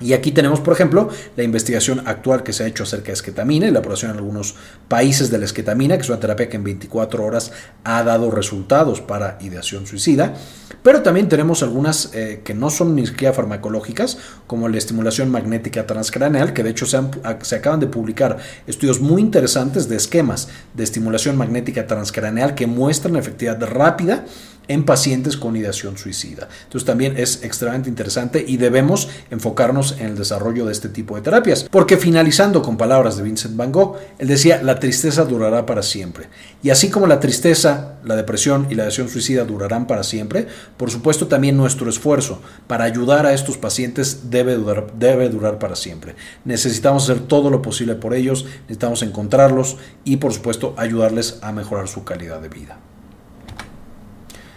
Y 0.00 0.14
aquí 0.14 0.32
tenemos, 0.32 0.60
por 0.60 0.72
ejemplo, 0.74 1.08
la 1.36 1.44
investigación 1.44 2.02
actual 2.06 2.42
que 2.42 2.52
se 2.52 2.64
ha 2.64 2.66
hecho 2.66 2.82
acerca 2.82 3.08
de 3.08 3.12
esquetamina 3.12 3.66
y 3.66 3.70
la 3.70 3.78
aprobación 3.78 4.10
en 4.10 4.16
algunos 4.16 4.56
países 4.88 5.30
de 5.30 5.38
la 5.38 5.44
esquetamina, 5.44 5.96
que 5.96 6.02
es 6.02 6.08
una 6.08 6.18
terapia 6.20 6.48
que 6.48 6.56
en 6.56 6.64
24 6.64 7.24
horas 7.24 7.52
ha 7.84 8.02
dado 8.02 8.30
resultados 8.30 9.00
para 9.00 9.38
ideación 9.40 9.86
suicida. 9.86 10.34
Pero 10.82 11.02
también 11.02 11.28
tenemos 11.28 11.62
algunas 11.62 12.12
eh, 12.14 12.40
que 12.44 12.54
no 12.54 12.68
son 12.68 12.96
ni 12.96 13.06
siquiera 13.06 13.32
farmacológicas, 13.32 14.18
como 14.48 14.68
la 14.68 14.78
estimulación 14.78 15.30
magnética 15.30 15.86
transcraneal, 15.86 16.52
que 16.52 16.64
de 16.64 16.70
hecho 16.70 16.86
se, 16.86 16.98
se 17.42 17.56
acaban 17.56 17.78
de 17.78 17.86
publicar 17.86 18.38
estudios 18.66 19.00
muy 19.00 19.22
interesantes 19.22 19.88
de 19.88 19.96
esquemas 19.96 20.48
de 20.74 20.82
estimulación 20.82 21.36
magnética 21.36 21.86
transcraneal 21.86 22.54
que 22.54 22.66
muestran 22.66 23.16
efectividad 23.16 23.60
rápida 23.62 24.24
en 24.72 24.84
pacientes 24.84 25.36
con 25.36 25.56
ideación 25.56 25.98
suicida. 25.98 26.48
Entonces 26.64 26.86
también 26.86 27.16
es 27.16 27.42
extremadamente 27.42 27.90
interesante 27.90 28.44
y 28.46 28.56
debemos 28.56 29.08
enfocarnos 29.30 29.96
en 29.98 30.06
el 30.06 30.16
desarrollo 30.16 30.66
de 30.66 30.72
este 30.72 30.88
tipo 30.88 31.14
de 31.16 31.22
terapias. 31.22 31.64
Porque 31.70 31.96
finalizando 31.96 32.62
con 32.62 32.76
palabras 32.76 33.16
de 33.16 33.22
Vincent 33.22 33.56
Van 33.56 33.72
Gogh, 33.72 33.96
él 34.18 34.28
decía, 34.28 34.62
la 34.62 34.78
tristeza 34.78 35.24
durará 35.24 35.66
para 35.66 35.82
siempre. 35.82 36.28
Y 36.62 36.70
así 36.70 36.90
como 36.90 37.06
la 37.06 37.20
tristeza, 37.20 37.96
la 38.04 38.16
depresión 38.16 38.66
y 38.70 38.74
la 38.74 38.84
ideación 38.84 39.08
suicida 39.08 39.44
durarán 39.44 39.86
para 39.86 40.02
siempre, 40.02 40.46
por 40.76 40.90
supuesto 40.90 41.26
también 41.26 41.56
nuestro 41.56 41.90
esfuerzo 41.90 42.40
para 42.66 42.84
ayudar 42.84 43.26
a 43.26 43.32
estos 43.32 43.58
pacientes 43.58 44.30
debe 44.30 44.54
durar, 44.54 44.92
debe 44.98 45.28
durar 45.28 45.58
para 45.58 45.76
siempre. 45.76 46.14
Necesitamos 46.44 47.04
hacer 47.04 47.20
todo 47.20 47.50
lo 47.50 47.62
posible 47.62 47.94
por 47.94 48.14
ellos, 48.14 48.46
necesitamos 48.62 49.02
encontrarlos 49.02 49.76
y 50.04 50.16
por 50.16 50.32
supuesto 50.32 50.74
ayudarles 50.76 51.38
a 51.42 51.52
mejorar 51.52 51.88
su 51.88 52.04
calidad 52.04 52.40
de 52.40 52.48
vida. 52.48 52.78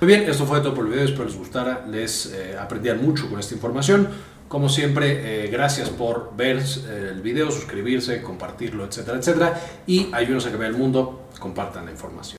Muy 0.01 0.10
bien, 0.10 0.29
esto 0.29 0.45
fue 0.45 0.60
todo 0.60 0.73
por 0.73 0.86
el 0.86 0.91
video, 0.91 1.05
espero 1.05 1.23
les 1.23 1.38
gustara, 1.38 1.86
les 1.89 2.34
eh, 2.34 2.58
mucho 3.01 3.29
con 3.29 3.39
esta 3.39 3.55
información. 3.55 4.10
Como 4.49 4.67
siempre, 4.67 5.45
eh, 5.45 5.47
gracias 5.47 5.89
por 5.89 6.36
ver 6.36 6.58
eh, 6.58 7.12
el 7.13 7.21
video, 7.21 7.49
suscribirse, 7.49 8.21
compartirlo, 8.21 8.84
etcétera, 8.84 9.17
etcétera. 9.17 9.62
Y 9.88 10.10
ayúdenos 10.12 10.45
a 10.47 10.51
que 10.51 10.58
el 10.67 10.75
mundo, 10.77 11.29
compartan 11.39 11.86
la 11.86 11.91
información. 11.91 12.34